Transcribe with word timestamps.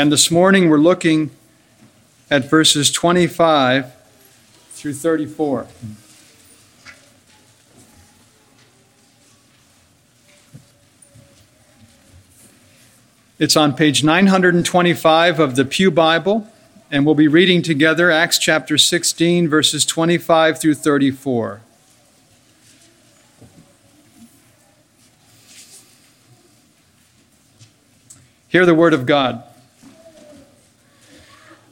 And 0.00 0.10
this 0.10 0.30
morning 0.30 0.70
we're 0.70 0.78
looking 0.78 1.30
at 2.30 2.48
verses 2.48 2.90
25 2.90 3.92
through 4.70 4.94
34. 4.94 5.66
It's 13.38 13.58
on 13.58 13.76
page 13.76 14.02
925 14.02 15.38
of 15.38 15.54
the 15.54 15.66
Pew 15.66 15.90
Bible 15.90 16.48
and 16.90 17.04
we'll 17.04 17.14
be 17.14 17.28
reading 17.28 17.60
together 17.60 18.10
Acts 18.10 18.38
chapter 18.38 18.78
16, 18.78 19.48
verses 19.48 19.84
25 19.84 20.58
through 20.58 20.76
34. 20.76 21.60
Hear 28.48 28.64
the 28.64 28.74
word 28.74 28.94
of 28.94 29.04
God. 29.04 29.44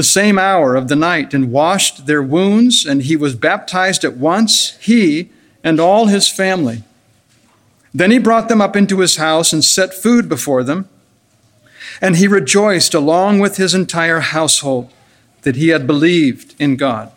the 0.00 0.04
same 0.04 0.38
hour 0.38 0.76
of 0.76 0.88
the 0.88 0.96
night 0.96 1.34
and 1.34 1.52
washed 1.52 2.06
their 2.06 2.22
wounds, 2.22 2.86
and 2.86 3.02
he 3.02 3.16
was 3.16 3.34
baptized 3.34 4.02
at 4.02 4.16
once, 4.16 4.74
he 4.78 5.28
and 5.62 5.78
all 5.78 6.06
his 6.06 6.26
family. 6.26 6.82
Then 7.92 8.10
he 8.10 8.18
brought 8.18 8.48
them 8.48 8.62
up 8.62 8.74
into 8.74 9.00
his 9.00 9.16
house 9.16 9.52
and 9.52 9.62
set 9.62 9.92
food 9.92 10.26
before 10.26 10.64
them. 10.64 10.88
And 12.00 12.16
he 12.16 12.26
rejoiced 12.26 12.94
along 12.94 13.40
with 13.40 13.58
his 13.58 13.74
entire 13.74 14.20
household 14.20 14.90
that 15.42 15.56
he 15.56 15.68
had 15.68 15.86
believed 15.86 16.54
in 16.58 16.76
God. 16.76 17.12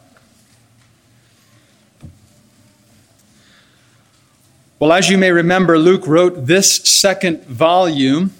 Well, 4.77 4.91
as 4.91 5.09
you 5.09 5.17
may 5.17 5.31
remember, 5.31 5.79
Luke 5.79 6.05
wrote 6.05 6.47
this 6.47 6.75
second 6.83 7.45
volume 7.45 8.33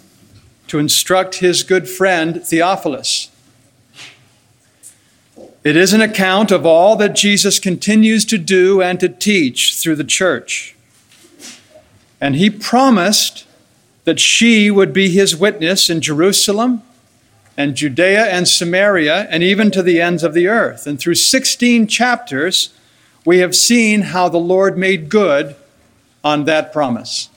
to 0.67 0.79
instruct 0.79 1.35
his 1.35 1.63
good 1.63 1.87
friend 1.87 2.45
Theophilus. 2.45 3.29
It 5.63 5.77
is 5.77 5.93
an 5.93 6.01
account 6.01 6.51
of 6.51 6.65
all 6.65 6.97
that 6.97 7.15
Jesus 7.15 7.57
continues 7.57 8.25
to 8.25 8.37
do 8.37 8.81
and 8.81 8.99
to 8.99 9.07
teach 9.07 9.75
through 9.75 9.95
the 9.95 10.03
church. 10.03 10.75
And 12.19 12.35
he 12.35 12.49
promised 12.49 13.45
that 14.03 14.19
she 14.19 14.69
would 14.69 14.91
be 14.91 15.09
his 15.09 15.35
witness 15.35 15.89
in 15.89 16.01
Jerusalem 16.01 16.81
and 17.55 17.75
Judea 17.75 18.25
and 18.25 18.45
Samaria 18.45 19.27
and 19.29 19.41
even 19.41 19.71
to 19.71 19.81
the 19.81 20.01
ends 20.01 20.23
of 20.23 20.33
the 20.33 20.47
earth. 20.47 20.85
And 20.85 20.99
through 20.99 21.15
16 21.15 21.87
chapters, 21.87 22.73
we 23.23 23.39
have 23.39 23.55
seen 23.55 24.01
how 24.01 24.27
the 24.27 24.37
Lord 24.37 24.77
made 24.77 25.07
good 25.07 25.55
on 26.25 26.43
that 26.43 26.73
promise. 26.73 27.29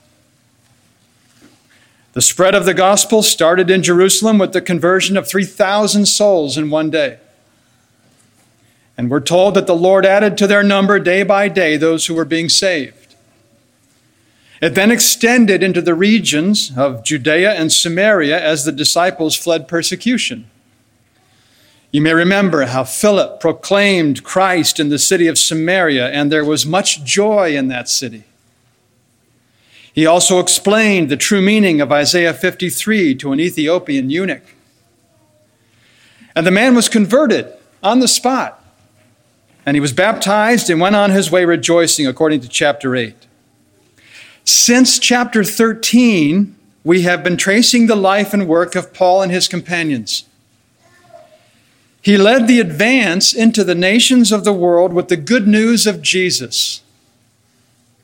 The 2.14 2.22
spread 2.22 2.54
of 2.56 2.64
the 2.64 2.74
gospel 2.74 3.22
started 3.22 3.70
in 3.70 3.84
Jerusalem 3.84 4.38
with 4.38 4.52
the 4.52 4.62
conversion 4.62 5.16
of 5.16 5.28
3,000 5.28 6.06
souls 6.06 6.56
in 6.58 6.70
one 6.70 6.90
day. 6.90 7.18
And 8.96 9.10
we're 9.10 9.20
told 9.20 9.54
that 9.54 9.66
the 9.66 9.76
Lord 9.76 10.06
added 10.06 10.38
to 10.38 10.46
their 10.46 10.62
number 10.62 10.98
day 10.98 11.22
by 11.22 11.48
day 11.48 11.76
those 11.76 12.06
who 12.06 12.14
were 12.14 12.24
being 12.24 12.48
saved. 12.48 13.14
It 14.60 14.74
then 14.74 14.90
extended 14.90 15.62
into 15.62 15.82
the 15.82 15.94
regions 15.94 16.72
of 16.76 17.04
Judea 17.04 17.52
and 17.52 17.70
Samaria 17.70 18.42
as 18.42 18.64
the 18.64 18.72
disciples 18.72 19.36
fled 19.36 19.68
persecution. 19.68 20.50
You 21.92 22.00
may 22.00 22.14
remember 22.14 22.64
how 22.66 22.84
Philip 22.84 23.38
proclaimed 23.38 24.24
Christ 24.24 24.80
in 24.80 24.88
the 24.88 24.98
city 24.98 25.26
of 25.28 25.38
Samaria, 25.38 26.08
and 26.10 26.32
there 26.32 26.44
was 26.44 26.66
much 26.66 27.04
joy 27.04 27.56
in 27.56 27.68
that 27.68 27.88
city. 27.88 28.24
He 29.92 30.04
also 30.04 30.40
explained 30.40 31.08
the 31.08 31.16
true 31.16 31.40
meaning 31.40 31.80
of 31.80 31.90
Isaiah 31.90 32.34
53 32.34 33.14
to 33.14 33.32
an 33.32 33.40
Ethiopian 33.40 34.10
eunuch. 34.10 34.42
And 36.34 36.46
the 36.46 36.50
man 36.50 36.74
was 36.74 36.90
converted 36.90 37.50
on 37.82 38.00
the 38.00 38.08
spot, 38.08 38.62
and 39.66 39.74
he 39.74 39.80
was 39.80 39.92
baptized 39.92 40.70
and 40.70 40.80
went 40.80 40.94
on 40.94 41.10
his 41.10 41.30
way 41.30 41.44
rejoicing, 41.44 42.06
according 42.06 42.40
to 42.40 42.48
chapter 42.48 42.94
8. 42.94 43.14
Since 44.44 45.00
chapter 45.00 45.42
13, 45.42 46.54
we 46.84 47.02
have 47.02 47.24
been 47.24 47.36
tracing 47.36 47.88
the 47.88 47.96
life 47.96 48.32
and 48.32 48.46
work 48.46 48.76
of 48.76 48.94
Paul 48.94 49.22
and 49.22 49.32
his 49.32 49.48
companions. 49.48 50.24
He 52.00 52.16
led 52.16 52.46
the 52.46 52.60
advance 52.60 53.34
into 53.34 53.64
the 53.64 53.74
nations 53.74 54.30
of 54.30 54.44
the 54.44 54.52
world 54.52 54.92
with 54.92 55.08
the 55.08 55.16
good 55.16 55.48
news 55.48 55.88
of 55.88 56.00
Jesus. 56.00 56.80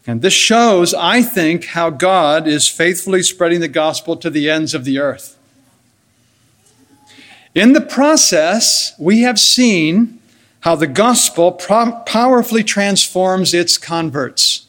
And 0.05 0.21
this 0.21 0.33
shows, 0.33 0.93
I 0.94 1.23
think, 1.23 1.67
how 1.67 1.91
God 1.91 2.49
is 2.49 2.67
faithfully 2.67 3.23
spreading 3.23 3.61
the 3.61 3.69
gospel 3.69 4.17
to 4.17 4.29
the 4.29 4.50
ends 4.50 4.75
of 4.75 4.84
the 4.84 4.99
earth. 4.99 5.39
In 7.55 7.73
the 7.73 7.81
process, 7.81 8.94
we 8.99 9.21
have 9.21 9.39
seen 9.39 10.19
how 10.62 10.77
the 10.77 10.87
gospel 10.87 11.53
powerfully 11.53 12.62
transforms 12.62 13.53
its 13.53 13.77
converts. 13.77 14.67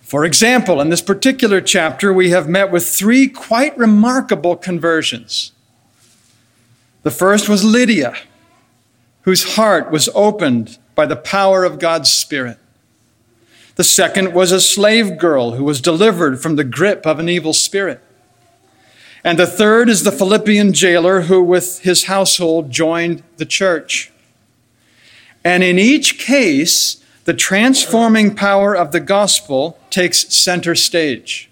For 0.00 0.24
example, 0.24 0.80
in 0.80 0.88
this 0.88 1.02
particular 1.02 1.60
chapter, 1.60 2.12
we 2.12 2.30
have 2.30 2.48
met 2.48 2.70
with 2.70 2.88
three 2.88 3.28
quite 3.28 3.76
remarkable 3.76 4.56
conversions. 4.56 5.52
The 7.02 7.10
first 7.10 7.48
was 7.48 7.62
Lydia, 7.62 8.16
whose 9.22 9.56
heart 9.56 9.90
was 9.90 10.08
opened 10.14 10.78
by 10.94 11.04
the 11.04 11.16
power 11.16 11.64
of 11.64 11.78
God's 11.78 12.10
Spirit. 12.10 12.58
The 13.74 13.84
second 13.84 14.32
was 14.32 14.50
a 14.50 14.60
slave 14.60 15.18
girl 15.18 15.52
who 15.52 15.64
was 15.64 15.82
delivered 15.82 16.40
from 16.40 16.56
the 16.56 16.64
grip 16.64 17.06
of 17.06 17.18
an 17.18 17.28
evil 17.28 17.52
spirit. 17.52 18.00
And 19.26 19.40
the 19.40 19.46
third 19.46 19.88
is 19.88 20.04
the 20.04 20.12
Philippian 20.12 20.72
jailer 20.72 21.22
who, 21.22 21.42
with 21.42 21.80
his 21.80 22.04
household, 22.04 22.70
joined 22.70 23.24
the 23.38 23.44
church. 23.44 24.12
And 25.44 25.64
in 25.64 25.80
each 25.80 26.16
case, 26.20 27.02
the 27.24 27.34
transforming 27.34 28.36
power 28.36 28.72
of 28.76 28.92
the 28.92 29.00
gospel 29.00 29.80
takes 29.90 30.32
center 30.32 30.76
stage. 30.76 31.50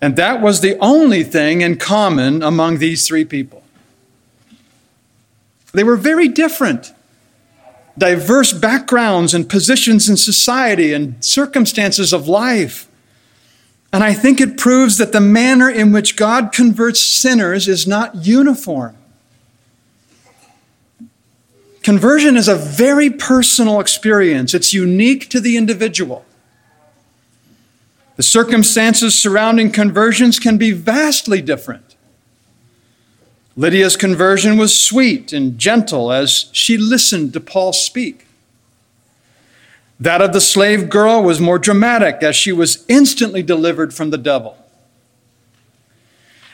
And 0.00 0.14
that 0.14 0.40
was 0.40 0.60
the 0.60 0.78
only 0.78 1.24
thing 1.24 1.62
in 1.62 1.78
common 1.78 2.40
among 2.40 2.78
these 2.78 3.04
three 3.04 3.24
people. 3.24 3.64
They 5.72 5.82
were 5.82 5.96
very 5.96 6.28
different, 6.28 6.94
diverse 7.98 8.52
backgrounds 8.52 9.34
and 9.34 9.50
positions 9.50 10.08
in 10.08 10.16
society 10.16 10.92
and 10.92 11.24
circumstances 11.24 12.12
of 12.12 12.28
life. 12.28 12.87
And 13.92 14.04
I 14.04 14.12
think 14.12 14.40
it 14.40 14.58
proves 14.58 14.98
that 14.98 15.12
the 15.12 15.20
manner 15.20 15.70
in 15.70 15.92
which 15.92 16.16
God 16.16 16.52
converts 16.52 17.00
sinners 17.00 17.68
is 17.68 17.86
not 17.86 18.26
uniform. 18.26 18.96
Conversion 21.82 22.36
is 22.36 22.48
a 22.48 22.54
very 22.54 23.08
personal 23.08 23.80
experience, 23.80 24.52
it's 24.52 24.74
unique 24.74 25.30
to 25.30 25.40
the 25.40 25.56
individual. 25.56 26.24
The 28.16 28.22
circumstances 28.22 29.18
surrounding 29.18 29.70
conversions 29.70 30.38
can 30.38 30.58
be 30.58 30.72
vastly 30.72 31.40
different. 31.40 31.96
Lydia's 33.56 33.96
conversion 33.96 34.56
was 34.56 34.78
sweet 34.78 35.32
and 35.32 35.58
gentle 35.58 36.12
as 36.12 36.50
she 36.52 36.76
listened 36.76 37.32
to 37.32 37.40
Paul 37.40 37.72
speak. 37.72 38.27
That 40.00 40.22
of 40.22 40.32
the 40.32 40.40
slave 40.40 40.88
girl 40.88 41.22
was 41.22 41.40
more 41.40 41.58
dramatic 41.58 42.22
as 42.22 42.36
she 42.36 42.52
was 42.52 42.84
instantly 42.88 43.42
delivered 43.42 43.92
from 43.92 44.10
the 44.10 44.18
devil. 44.18 44.56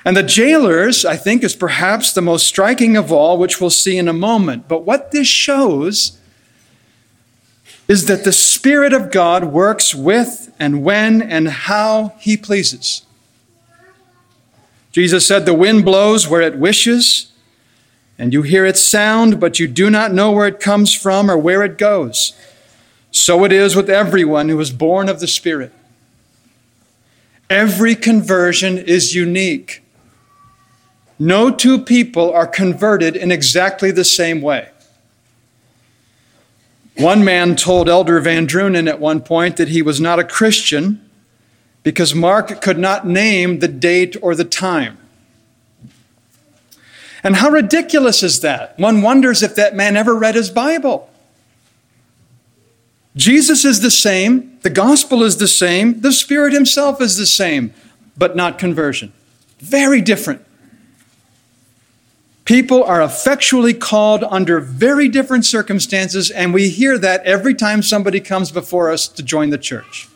And 0.04 0.16
the 0.16 0.22
jailer's, 0.22 1.04
I 1.04 1.16
think, 1.16 1.42
is 1.42 1.54
perhaps 1.54 2.12
the 2.12 2.20
most 2.20 2.46
striking 2.46 2.96
of 2.96 3.10
all, 3.10 3.38
which 3.38 3.60
we'll 3.60 3.70
see 3.70 3.96
in 3.96 4.08
a 4.08 4.12
moment. 4.12 4.68
But 4.68 4.84
what 4.84 5.12
this 5.12 5.26
shows 5.26 6.18
is 7.88 8.06
that 8.06 8.24
the 8.24 8.32
Spirit 8.32 8.92
of 8.92 9.10
God 9.10 9.46
works 9.46 9.94
with 9.94 10.54
and 10.58 10.82
when 10.82 11.22
and 11.22 11.48
how 11.48 12.14
He 12.18 12.36
pleases. 12.36 13.02
Jesus 14.92 15.26
said, 15.26 15.44
The 15.44 15.54
wind 15.54 15.84
blows 15.84 16.28
where 16.28 16.42
it 16.42 16.58
wishes, 16.58 17.32
and 18.18 18.32
you 18.32 18.42
hear 18.42 18.64
its 18.64 18.80
sound, 18.80 19.40
but 19.40 19.58
you 19.58 19.66
do 19.66 19.90
not 19.90 20.12
know 20.12 20.30
where 20.30 20.46
it 20.46 20.60
comes 20.60 20.94
from 20.94 21.30
or 21.30 21.36
where 21.36 21.62
it 21.62 21.78
goes. 21.78 22.32
So 23.14 23.44
it 23.44 23.52
is 23.52 23.76
with 23.76 23.88
everyone 23.88 24.48
who 24.48 24.58
is 24.58 24.72
born 24.72 25.08
of 25.08 25.20
the 25.20 25.28
Spirit. 25.28 25.72
Every 27.48 27.94
conversion 27.94 28.76
is 28.76 29.14
unique. 29.14 29.84
No 31.16 31.52
two 31.52 31.78
people 31.78 32.32
are 32.32 32.48
converted 32.48 33.14
in 33.14 33.30
exactly 33.30 33.92
the 33.92 34.04
same 34.04 34.42
way. 34.42 34.68
One 36.96 37.24
man 37.24 37.54
told 37.54 37.88
Elder 37.88 38.18
Van 38.18 38.48
Drunen 38.48 38.88
at 38.88 38.98
one 38.98 39.20
point 39.20 39.58
that 39.58 39.68
he 39.68 39.80
was 39.80 40.00
not 40.00 40.18
a 40.18 40.24
Christian 40.24 41.08
because 41.84 42.16
Mark 42.16 42.60
could 42.60 42.78
not 42.78 43.06
name 43.06 43.60
the 43.60 43.68
date 43.68 44.16
or 44.22 44.34
the 44.34 44.44
time. 44.44 44.98
And 47.22 47.36
how 47.36 47.48
ridiculous 47.48 48.24
is 48.24 48.40
that? 48.40 48.76
One 48.76 49.02
wonders 49.02 49.40
if 49.40 49.54
that 49.54 49.76
man 49.76 49.96
ever 49.96 50.16
read 50.16 50.34
his 50.34 50.50
Bible. 50.50 51.08
Jesus 53.16 53.64
is 53.64 53.80
the 53.80 53.90
same, 53.90 54.58
the 54.62 54.70
gospel 54.70 55.22
is 55.22 55.36
the 55.36 55.48
same, 55.48 56.00
the 56.00 56.12
Spirit 56.12 56.52
Himself 56.52 57.00
is 57.00 57.16
the 57.16 57.26
same, 57.26 57.72
but 58.16 58.34
not 58.34 58.58
conversion. 58.58 59.12
Very 59.60 60.00
different. 60.00 60.44
People 62.44 62.84
are 62.84 63.00
effectually 63.00 63.72
called 63.72 64.24
under 64.24 64.60
very 64.60 65.08
different 65.08 65.46
circumstances, 65.46 66.30
and 66.30 66.52
we 66.52 66.68
hear 66.68 66.98
that 66.98 67.24
every 67.24 67.54
time 67.54 67.82
somebody 67.82 68.20
comes 68.20 68.50
before 68.50 68.90
us 68.90 69.08
to 69.08 69.22
join 69.22 69.50
the 69.50 69.58
church. 69.58 70.08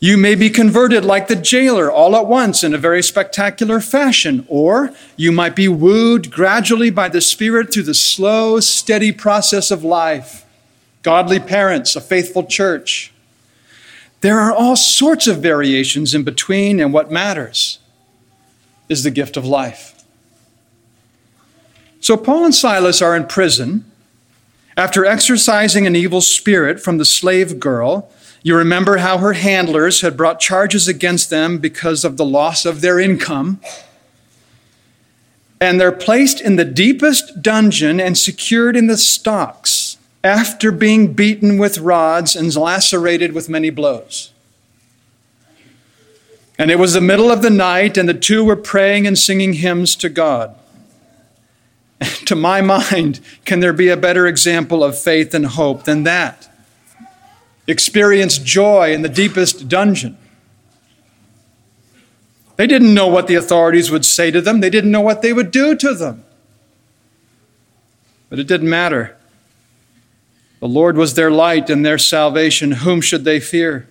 You 0.00 0.16
may 0.16 0.34
be 0.34 0.50
converted 0.50 1.04
like 1.04 1.28
the 1.28 1.36
jailer 1.36 1.90
all 1.90 2.16
at 2.16 2.26
once 2.26 2.64
in 2.64 2.74
a 2.74 2.78
very 2.78 3.02
spectacular 3.02 3.80
fashion, 3.80 4.44
or 4.48 4.92
you 5.16 5.32
might 5.32 5.54
be 5.54 5.68
wooed 5.68 6.30
gradually 6.30 6.90
by 6.90 7.08
the 7.08 7.20
Spirit 7.20 7.72
through 7.72 7.84
the 7.84 7.94
slow, 7.94 8.58
steady 8.58 9.12
process 9.12 9.70
of 9.70 9.84
life. 9.84 10.43
Godly 11.04 11.38
parents, 11.38 11.94
a 11.94 12.00
faithful 12.00 12.44
church. 12.44 13.12
There 14.22 14.40
are 14.40 14.52
all 14.52 14.74
sorts 14.74 15.26
of 15.26 15.42
variations 15.42 16.14
in 16.14 16.24
between, 16.24 16.80
and 16.80 16.94
what 16.94 17.12
matters 17.12 17.78
is 18.88 19.04
the 19.04 19.10
gift 19.10 19.36
of 19.36 19.44
life. 19.44 20.02
So 22.00 22.16
Paul 22.16 22.46
and 22.46 22.54
Silas 22.54 23.02
are 23.02 23.14
in 23.14 23.26
prison 23.26 23.84
after 24.78 25.04
exorcising 25.04 25.86
an 25.86 25.94
evil 25.94 26.22
spirit 26.22 26.80
from 26.80 26.96
the 26.96 27.04
slave 27.04 27.60
girl. 27.60 28.10
You 28.42 28.56
remember 28.56 28.96
how 28.96 29.18
her 29.18 29.34
handlers 29.34 30.00
had 30.00 30.16
brought 30.16 30.40
charges 30.40 30.88
against 30.88 31.28
them 31.28 31.58
because 31.58 32.02
of 32.02 32.16
the 32.16 32.24
loss 32.24 32.64
of 32.64 32.80
their 32.80 32.98
income. 32.98 33.60
And 35.60 35.78
they're 35.78 35.92
placed 35.92 36.40
in 36.40 36.56
the 36.56 36.64
deepest 36.64 37.42
dungeon 37.42 38.00
and 38.00 38.16
secured 38.16 38.74
in 38.74 38.86
the 38.86 38.96
stocks 38.96 39.93
after 40.24 40.72
being 40.72 41.12
beaten 41.12 41.58
with 41.58 41.78
rods 41.78 42.34
and 42.34 42.56
lacerated 42.56 43.32
with 43.32 43.50
many 43.50 43.68
blows. 43.68 44.32
And 46.58 46.70
it 46.70 46.78
was 46.78 46.94
the 46.94 47.00
middle 47.00 47.30
of 47.30 47.42
the 47.42 47.50
night, 47.50 47.98
and 47.98 48.08
the 48.08 48.14
two 48.14 48.42
were 48.42 48.56
praying 48.56 49.06
and 49.06 49.18
singing 49.18 49.52
hymns 49.52 49.94
to 49.96 50.08
God. 50.08 50.56
to 52.24 52.34
my 52.34 52.62
mind, 52.62 53.20
can 53.44 53.60
there 53.60 53.72
be 53.74 53.88
a 53.88 53.96
better 53.96 54.26
example 54.26 54.82
of 54.82 54.98
faith 54.98 55.34
and 55.34 55.44
hope 55.44 55.84
than 55.84 56.04
that? 56.04 56.48
Experience 57.66 58.38
joy 58.38 58.94
in 58.94 59.02
the 59.02 59.08
deepest 59.08 59.68
dungeon. 59.68 60.16
They 62.56 62.66
didn't 62.66 62.94
know 62.94 63.08
what 63.08 63.26
the 63.26 63.34
authorities 63.34 63.90
would 63.90 64.06
say 64.06 64.30
to 64.30 64.40
them, 64.40 64.60
they 64.60 64.70
didn't 64.70 64.90
know 64.90 65.00
what 65.00 65.20
they 65.20 65.32
would 65.34 65.50
do 65.50 65.74
to 65.76 65.92
them. 65.92 66.24
But 68.30 68.38
it 68.38 68.46
didn't 68.46 68.70
matter. 68.70 69.18
The 70.64 70.70
Lord 70.70 70.96
was 70.96 71.12
their 71.12 71.30
light 71.30 71.68
and 71.68 71.84
their 71.84 71.98
salvation. 71.98 72.70
Whom 72.70 73.02
should 73.02 73.24
they 73.24 73.38
fear? 73.38 73.86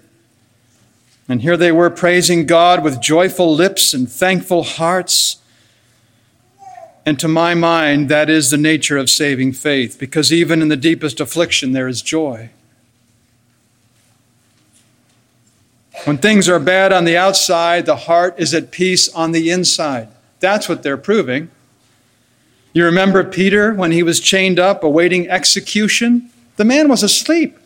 And 1.30 1.44
here 1.44 1.56
they 1.56 1.72
were 1.72 1.92
praising 1.92 2.48
God 2.48 2.84
with 2.84 3.00
joyful 3.00 3.54
lips 3.54 3.94
and 3.94 4.12
thankful 4.12 4.64
hearts. 4.64 5.38
And 7.06 7.20
to 7.20 7.28
my 7.28 7.54
mind, 7.54 8.10
that 8.10 8.28
is 8.28 8.50
the 8.50 8.58
nature 8.58 8.98
of 8.98 9.12
saving 9.12 9.54
faith, 9.54 10.00
because 10.00 10.34
even 10.34 10.64
in 10.64 10.70
the 10.70 10.76
deepest 10.76 11.20
affliction, 11.20 11.74
there 11.74 11.88
is 11.88 12.02
joy. 12.02 12.50
When 16.06 16.18
things 16.18 16.50
are 16.50 16.60
bad 16.60 16.92
on 16.92 17.06
the 17.06 17.16
outside, 17.16 17.86
the 17.86 17.98
heart 17.98 18.34
is 18.40 18.52
at 18.52 18.72
peace 18.72 19.08
on 19.10 19.32
the 19.32 19.52
inside. 19.52 20.08
That's 20.40 20.68
what 20.68 20.82
they're 20.82 20.98
proving. 20.98 21.52
You 22.74 22.84
remember 22.84 23.24
Peter 23.24 23.76
when 23.76 23.92
he 23.92 24.02
was 24.02 24.20
chained 24.20 24.58
up 24.58 24.84
awaiting 24.84 25.30
execution? 25.30 26.32
The 26.58 26.66
man 26.66 26.88
was 26.88 27.04
asleep. 27.04 27.58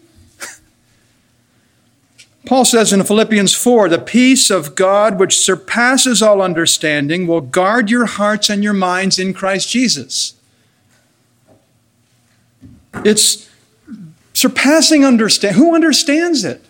Paul 2.45 2.63
says 2.63 2.93
in 2.93 3.03
Philippians 3.03 3.53
4 3.53 3.89
the 3.89 3.99
peace 3.99 4.49
of 4.49 4.73
God, 4.73 5.19
which 5.19 5.37
surpasses 5.37 6.21
all 6.21 6.41
understanding, 6.41 7.27
will 7.27 7.41
guard 7.41 7.89
your 7.89 8.05
hearts 8.05 8.49
and 8.49 8.63
your 8.63 8.73
minds 8.73 9.19
in 9.19 9.33
Christ 9.33 9.69
Jesus. 9.69 10.33
It's 13.03 13.49
surpassing 14.33 15.03
understand. 15.03 15.57
Who 15.57 15.75
understands 15.75 16.45
it? 16.45 16.63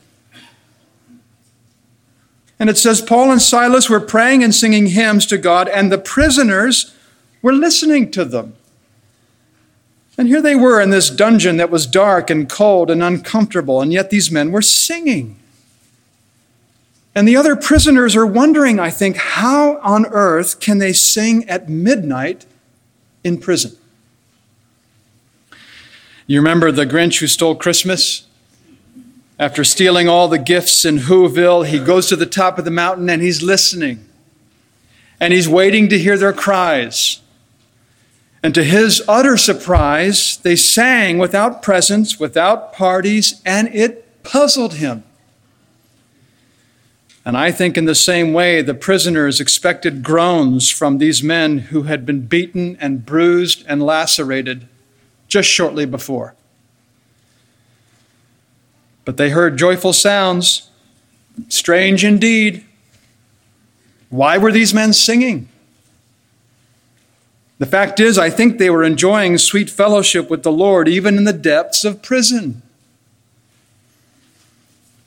And 2.60 2.70
it 2.72 2.78
says 2.78 3.02
Paul 3.02 3.32
and 3.32 3.42
Silas 3.42 3.88
were 3.88 4.00
praying 4.00 4.44
and 4.44 4.56
singing 4.56 4.88
hymns 4.88 5.28
to 5.28 5.38
God, 5.38 5.70
and 5.70 5.92
the 5.92 6.00
prisoners 6.00 6.96
were 7.44 7.54
listening 7.54 8.10
to 8.12 8.26
them. 8.26 8.56
And 10.18 10.28
here 10.28 10.42
they 10.42 10.56
were 10.56 10.82
in 10.82 10.90
this 10.90 11.10
dungeon 11.10 11.58
that 11.58 11.70
was 11.70 11.86
dark 11.86 12.30
and 12.30 12.50
cold 12.50 12.90
and 12.90 13.04
uncomfortable, 13.04 13.82
and 13.82 13.94
yet 13.94 14.10
these 14.10 14.32
men 14.32 14.52
were 14.52 14.64
singing. 14.64 15.38
And 17.14 17.28
the 17.28 17.36
other 17.36 17.56
prisoners 17.56 18.16
are 18.16 18.26
wondering, 18.26 18.80
I 18.80 18.90
think, 18.90 19.18
how 19.18 19.78
on 19.80 20.06
earth 20.08 20.60
can 20.60 20.78
they 20.78 20.94
sing 20.94 21.48
at 21.50 21.70
midnight 21.70 22.46
in 23.24 23.40
prison? 23.40 23.76
You 26.28 26.40
remember 26.40 26.72
the 26.72 26.86
Grinch 26.86 27.20
who 27.20 27.28
stole 27.28 27.56
Christmas? 27.56 28.28
After 29.40 29.64
stealing 29.64 30.08
all 30.08 30.28
the 30.28 30.40
gifts 30.40 30.84
in 30.84 30.98
Whoville, 30.98 31.66
he 31.66 31.80
goes 31.80 32.08
to 32.10 32.16
the 32.16 32.26
top 32.26 32.58
of 32.58 32.66
the 32.66 32.72
mountain 32.72 33.10
and 33.10 33.22
he's 33.22 33.42
listening. 33.42 34.06
And 35.20 35.32
he's 35.32 35.48
waiting 35.48 35.90
to 35.90 35.98
hear 35.98 36.18
their 36.18 36.34
cries. 36.34 37.22
And 38.48 38.56
to 38.56 38.64
his 38.64 39.04
utter 39.10 39.36
surprise, 39.36 40.38
they 40.38 40.56
sang 40.56 41.18
without 41.18 41.62
presents, 41.62 42.18
without 42.18 42.72
parties, 42.72 43.42
and 43.46 43.68
it 43.76 44.24
puzzled 44.24 44.76
him. 44.76 45.04
And 47.26 47.36
I 47.36 47.52
think 47.52 47.76
in 47.78 47.84
the 47.84 47.94
same 47.94 48.32
way, 48.32 48.62
the 48.62 48.74
prisoners 48.74 49.42
expected 49.42 50.02
groans 50.02 50.70
from 50.70 50.98
these 50.98 51.22
men 51.22 51.58
who 51.58 51.84
had 51.84 52.06
been 52.06 52.22
beaten 52.22 52.78
and 52.80 53.06
bruised 53.06 53.66
and 53.68 53.84
lacerated 53.84 54.70
just 55.28 55.50
shortly 55.50 55.86
before. 55.86 56.34
But 59.04 59.18
they 59.18 59.32
heard 59.32 59.58
joyful 59.58 59.92
sounds. 59.92 60.70
Strange 61.50 62.06
indeed. 62.06 62.64
Why 64.10 64.38
were 64.38 64.54
these 64.54 64.74
men 64.74 64.94
singing? 64.94 65.50
The 67.60 67.66
fact 67.66 68.00
is, 68.00 68.18
I 68.18 68.30
think 68.30 68.58
they 68.58 68.70
were 68.70 68.84
enjoying 68.84 69.38
sweet 69.38 69.70
fellowship 69.70 70.30
with 70.30 70.44
the 70.44 70.52
Lord 70.52 70.88
even 70.88 71.18
in 71.18 71.24
the 71.24 71.34
depths 71.34 71.84
of 71.84 72.04
prison. 72.04 72.62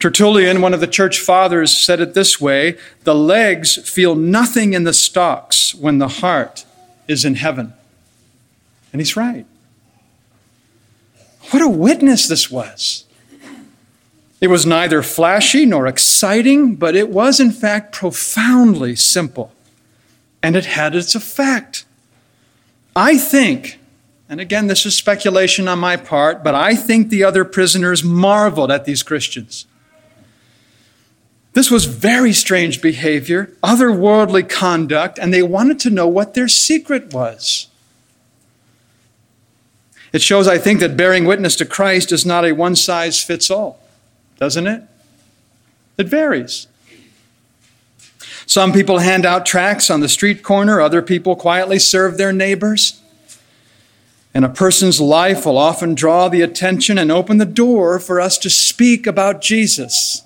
Tertullian, 0.00 0.62
one 0.62 0.75
of 0.75 0.80
the 0.80 0.87
church 0.87 1.21
fathers, 1.21 1.76
said 1.76 2.00
it 2.00 2.14
this 2.14 2.40
way 2.40 2.76
The 3.04 3.14
legs 3.14 3.76
feel 3.88 4.14
nothing 4.14 4.73
in 4.73 4.85
the 4.85 4.95
stocks 4.95 5.75
when 5.75 5.99
the 5.99 6.09
heart 6.09 6.64
is 7.07 7.25
in 7.25 7.37
heaven. 7.37 7.75
And 8.92 9.00
he's 9.00 9.16
right. 9.16 9.47
What 11.50 11.62
a 11.62 11.69
witness 11.69 12.26
this 12.26 12.50
was. 12.50 13.04
It 14.40 14.49
was 14.49 14.64
neither 14.64 15.02
flashy 15.02 15.66
nor 15.66 15.87
exciting, 15.87 16.76
but 16.76 16.97
it 16.97 17.11
was, 17.11 17.38
in 17.38 17.50
fact, 17.50 17.92
profoundly 17.92 18.97
simple. 18.97 19.52
And 20.42 20.57
it 20.57 20.64
had 20.64 20.95
its 20.95 21.14
effect. 21.14 21.85
I 22.94 23.18
think 23.18 23.80
and 24.30 24.40
again, 24.40 24.68
this 24.68 24.87
is 24.87 24.97
speculation 24.97 25.66
on 25.66 25.80
my 25.80 25.97
part, 25.97 26.44
but 26.44 26.54
I 26.54 26.76
think 26.76 27.09
the 27.09 27.25
other 27.25 27.44
prisoners 27.44 28.04
marveled 28.04 28.70
at 28.70 28.85
these 28.85 29.02
Christians. 29.02 29.66
This 31.52 31.68
was 31.68 31.87
very 31.87 32.32
strange 32.32 32.80
behavior, 32.80 33.50
otherworldly 33.61 34.49
conduct, 34.49 35.18
and 35.18 35.35
they 35.35 35.42
wanted 35.42 35.80
to 35.80 35.90
know 35.90 36.06
what 36.06 36.35
their 36.35 36.47
secret 36.47 37.12
was. 37.12 37.66
It 40.12 40.23
shows, 40.23 40.47
I 40.47 40.59
think, 40.59 40.78
that 40.78 40.97
bearing 40.97 41.25
witness 41.25 41.56
to 41.56 41.66
Christ 41.66 42.12
is 42.12 42.25
not 42.25 42.44
a 42.44 42.52
one 42.52 42.76
size 42.76 43.20
fits 43.20 43.50
all, 43.50 43.80
doesn't 44.38 44.68
it? 44.68 44.85
It 45.99 46.06
varies. 46.06 46.68
Some 48.50 48.73
people 48.73 48.99
hand 48.99 49.25
out 49.25 49.47
tracts 49.47 49.90
on 49.90 50.00
the 50.00 50.09
street 50.09 50.42
corner, 50.42 50.80
other 50.80 51.02
people 51.02 51.37
quietly 51.37 51.78
serve 51.78 52.19
their 52.19 52.33
neighbors. 52.33 53.00
And 54.35 54.45
a 54.45 54.49
person's 54.49 55.00
life 55.00 55.47
will 55.47 55.57
often 55.57 55.95
draw 55.95 56.28
the 56.28 56.42
attention 56.42 56.99
and 56.99 57.12
open 57.12 57.38
the 57.38 57.47
door 57.47 58.00
for 58.00 58.21
us 58.21 58.37
to 58.38 58.50
speak 58.50 59.07
about 59.07 59.40
Jesus. 59.40 60.25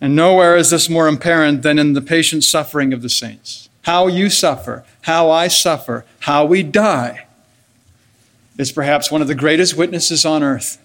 And 0.00 0.16
nowhere 0.16 0.56
is 0.56 0.70
this 0.70 0.88
more 0.88 1.08
apparent 1.08 1.60
than 1.60 1.78
in 1.78 1.92
the 1.92 2.00
patient 2.00 2.42
suffering 2.42 2.94
of 2.94 3.02
the 3.02 3.10
saints. 3.10 3.68
How 3.82 4.06
you 4.06 4.30
suffer, 4.30 4.86
how 5.02 5.28
I 5.30 5.48
suffer, 5.48 6.06
how 6.20 6.46
we 6.46 6.62
die 6.62 7.26
is 8.56 8.72
perhaps 8.72 9.10
one 9.10 9.20
of 9.20 9.28
the 9.28 9.34
greatest 9.34 9.76
witnesses 9.76 10.24
on 10.24 10.42
earth. 10.42 10.78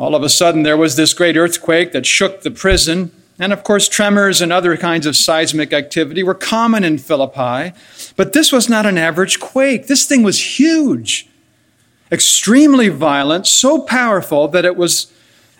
All 0.00 0.16
of 0.16 0.24
a 0.24 0.28
sudden, 0.28 0.64
there 0.64 0.76
was 0.76 0.96
this 0.96 1.14
great 1.14 1.36
earthquake 1.36 1.92
that 1.92 2.06
shook 2.06 2.42
the 2.42 2.50
prison 2.50 3.12
and 3.40 3.54
of 3.54 3.64
course, 3.64 3.88
tremors 3.88 4.42
and 4.42 4.52
other 4.52 4.76
kinds 4.76 5.06
of 5.06 5.16
seismic 5.16 5.72
activity 5.72 6.22
were 6.22 6.34
common 6.34 6.84
in 6.84 6.98
Philippi. 6.98 7.74
But 8.14 8.34
this 8.34 8.52
was 8.52 8.68
not 8.68 8.84
an 8.84 8.98
average 8.98 9.40
quake. 9.40 9.86
This 9.86 10.04
thing 10.04 10.22
was 10.22 10.58
huge, 10.60 11.26
extremely 12.12 12.90
violent, 12.90 13.46
so 13.46 13.80
powerful 13.80 14.46
that 14.48 14.66
it 14.66 14.76
was 14.76 15.10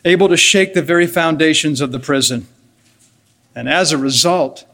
able 0.05 0.29
to 0.29 0.37
shake 0.37 0.75
the 0.75 0.83
very 0.83 1.07
foundations 1.07 1.81
of 1.81 1.91
the 1.91 1.99
prison. 1.99 2.47
And 3.55 3.67
as 3.67 3.93
a 3.93 3.99
result, 3.99 4.67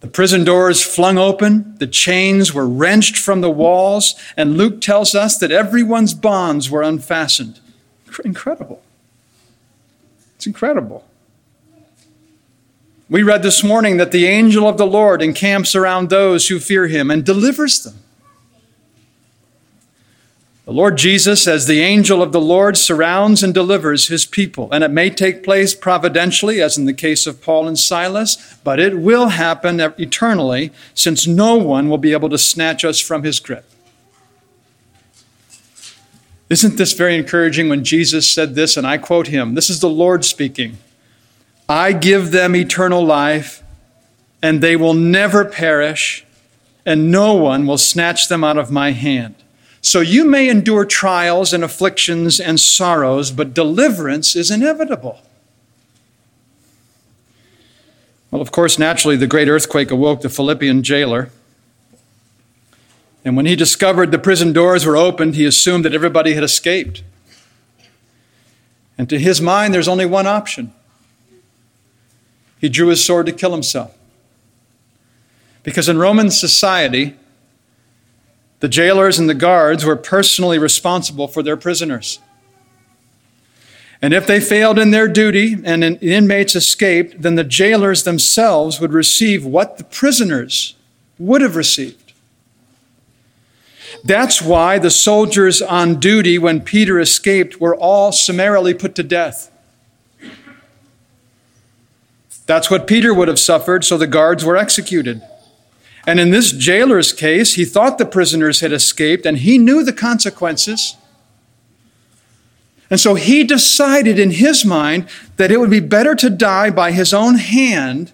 the 0.00 0.08
prison 0.08 0.44
doors 0.44 0.82
flung 0.82 1.18
open, 1.18 1.76
the 1.76 1.86
chains 1.86 2.54
were 2.54 2.66
wrenched 2.66 3.18
from 3.18 3.42
the 3.42 3.50
walls, 3.50 4.14
and 4.34 4.56
Luke 4.56 4.80
tells 4.80 5.14
us 5.14 5.36
that 5.36 5.52
everyone's 5.52 6.14
bonds 6.14 6.70
were 6.70 6.80
unfastened. 6.80 7.60
Incredible. 8.24 8.82
It's 10.36 10.46
incredible. 10.46 11.04
We 13.08 13.22
read 13.22 13.42
this 13.42 13.64
morning 13.64 13.96
that 13.96 14.12
the 14.12 14.26
angel 14.26 14.68
of 14.68 14.78
the 14.78 14.86
Lord 14.86 15.20
encamps 15.20 15.74
around 15.74 16.10
those 16.10 16.48
who 16.48 16.60
fear 16.60 16.86
him 16.86 17.10
and 17.10 17.24
delivers 17.24 17.82
them. 17.82 17.94
The 20.64 20.72
Lord 20.72 20.98
Jesus, 20.98 21.48
as 21.48 21.66
the 21.66 21.80
angel 21.80 22.22
of 22.22 22.30
the 22.30 22.40
Lord, 22.40 22.76
surrounds 22.76 23.42
and 23.42 23.52
delivers 23.52 24.06
his 24.06 24.24
people. 24.24 24.68
And 24.70 24.84
it 24.84 24.92
may 24.92 25.10
take 25.10 25.42
place 25.42 25.74
providentially, 25.74 26.62
as 26.62 26.78
in 26.78 26.84
the 26.84 26.94
case 26.94 27.26
of 27.26 27.42
Paul 27.42 27.66
and 27.66 27.76
Silas, 27.76 28.56
but 28.62 28.78
it 28.78 28.98
will 28.98 29.30
happen 29.30 29.80
eternally, 29.80 30.70
since 30.94 31.26
no 31.26 31.56
one 31.56 31.88
will 31.88 31.98
be 31.98 32.12
able 32.12 32.28
to 32.28 32.38
snatch 32.38 32.84
us 32.84 33.00
from 33.00 33.24
his 33.24 33.40
grip. 33.40 33.69
Isn't 36.50 36.76
this 36.76 36.92
very 36.92 37.16
encouraging 37.16 37.68
when 37.68 37.84
Jesus 37.84 38.28
said 38.28 38.56
this, 38.56 38.76
and 38.76 38.84
I 38.84 38.98
quote 38.98 39.28
him? 39.28 39.54
This 39.54 39.70
is 39.70 39.80
the 39.80 39.88
Lord 39.88 40.24
speaking. 40.24 40.78
I 41.68 41.92
give 41.92 42.32
them 42.32 42.56
eternal 42.56 43.04
life, 43.04 43.62
and 44.42 44.60
they 44.60 44.74
will 44.74 44.94
never 44.94 45.44
perish, 45.44 46.26
and 46.84 47.12
no 47.12 47.34
one 47.34 47.68
will 47.68 47.78
snatch 47.78 48.26
them 48.26 48.42
out 48.42 48.58
of 48.58 48.72
my 48.72 48.90
hand. 48.90 49.36
So 49.80 50.00
you 50.00 50.24
may 50.24 50.48
endure 50.48 50.84
trials 50.84 51.52
and 51.52 51.62
afflictions 51.62 52.40
and 52.40 52.58
sorrows, 52.58 53.30
but 53.30 53.54
deliverance 53.54 54.34
is 54.34 54.50
inevitable. 54.50 55.20
Well, 58.32 58.42
of 58.42 58.50
course, 58.50 58.78
naturally, 58.78 59.16
the 59.16 59.26
great 59.28 59.48
earthquake 59.48 59.92
awoke 59.92 60.22
the 60.22 60.28
Philippian 60.28 60.82
jailer. 60.82 61.30
And 63.24 63.36
when 63.36 63.46
he 63.46 63.54
discovered 63.54 64.10
the 64.10 64.18
prison 64.18 64.52
doors 64.52 64.86
were 64.86 64.96
opened, 64.96 65.34
he 65.34 65.44
assumed 65.44 65.84
that 65.84 65.94
everybody 65.94 66.34
had 66.34 66.42
escaped. 66.42 67.02
And 68.96 69.08
to 69.10 69.18
his 69.18 69.40
mind, 69.40 69.74
there's 69.74 69.88
only 69.88 70.06
one 70.06 70.26
option 70.26 70.72
he 72.60 72.68
drew 72.68 72.88
his 72.88 73.02
sword 73.04 73.26
to 73.26 73.32
kill 73.32 73.52
himself. 73.52 73.96
Because 75.62 75.88
in 75.88 75.98
Roman 75.98 76.30
society, 76.30 77.16
the 78.60 78.68
jailers 78.68 79.18
and 79.18 79.28
the 79.28 79.34
guards 79.34 79.84
were 79.84 79.96
personally 79.96 80.58
responsible 80.58 81.26
for 81.26 81.42
their 81.42 81.56
prisoners. 81.56 82.18
And 84.02 84.14
if 84.14 84.26
they 84.26 84.40
failed 84.40 84.78
in 84.78 84.90
their 84.90 85.08
duty 85.08 85.56
and 85.64 85.84
inmates 85.84 86.54
escaped, 86.54 87.20
then 87.20 87.34
the 87.34 87.44
jailers 87.44 88.04
themselves 88.04 88.80
would 88.80 88.92
receive 88.92 89.44
what 89.44 89.78
the 89.78 89.84
prisoners 89.84 90.74
would 91.18 91.42
have 91.42 91.56
received. 91.56 91.99
That's 94.04 94.40
why 94.40 94.78
the 94.78 94.90
soldiers 94.90 95.60
on 95.60 96.00
duty 96.00 96.38
when 96.38 96.62
Peter 96.62 96.98
escaped 96.98 97.60
were 97.60 97.76
all 97.76 98.12
summarily 98.12 98.74
put 98.74 98.94
to 98.94 99.02
death. 99.02 99.50
That's 102.46 102.70
what 102.70 102.86
Peter 102.86 103.14
would 103.14 103.28
have 103.28 103.38
suffered, 103.38 103.84
so 103.84 103.96
the 103.96 104.06
guards 104.06 104.44
were 104.44 104.56
executed. 104.56 105.22
And 106.06 106.18
in 106.18 106.30
this 106.30 106.50
jailer's 106.50 107.12
case, 107.12 107.54
he 107.54 107.64
thought 107.64 107.98
the 107.98 108.06
prisoners 108.06 108.60
had 108.60 108.72
escaped 108.72 109.26
and 109.26 109.38
he 109.38 109.58
knew 109.58 109.84
the 109.84 109.92
consequences. 109.92 110.96
And 112.90 112.98
so 112.98 113.14
he 113.14 113.44
decided 113.44 114.18
in 114.18 114.32
his 114.32 114.64
mind 114.64 115.08
that 115.36 115.52
it 115.52 115.60
would 115.60 115.70
be 115.70 115.80
better 115.80 116.14
to 116.16 116.28
die 116.28 116.70
by 116.70 116.90
his 116.90 117.14
own 117.14 117.36
hand 117.36 118.12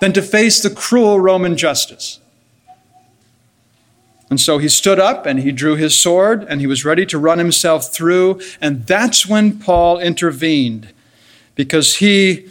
than 0.00 0.12
to 0.12 0.20
face 0.20 0.60
the 0.60 0.68
cruel 0.68 1.18
Roman 1.18 1.56
justice. 1.56 2.18
And 4.32 4.40
so 4.40 4.56
he 4.56 4.70
stood 4.70 4.98
up 4.98 5.26
and 5.26 5.40
he 5.40 5.52
drew 5.52 5.76
his 5.76 6.00
sword 6.00 6.46
and 6.48 6.58
he 6.58 6.66
was 6.66 6.86
ready 6.86 7.04
to 7.04 7.18
run 7.18 7.36
himself 7.36 7.92
through. 7.92 8.40
And 8.62 8.86
that's 8.86 9.26
when 9.26 9.58
Paul 9.58 9.98
intervened 9.98 10.88
because 11.54 11.96
he 11.96 12.48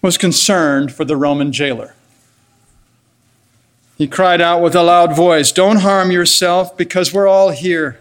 was 0.00 0.16
concerned 0.16 0.90
for 0.90 1.04
the 1.04 1.14
Roman 1.14 1.52
jailer. 1.52 1.94
He 3.98 4.08
cried 4.08 4.40
out 4.40 4.62
with 4.62 4.74
a 4.74 4.82
loud 4.82 5.14
voice, 5.14 5.52
Don't 5.52 5.80
harm 5.80 6.10
yourself 6.10 6.74
because 6.74 7.12
we're 7.12 7.28
all 7.28 7.50
here. 7.50 8.00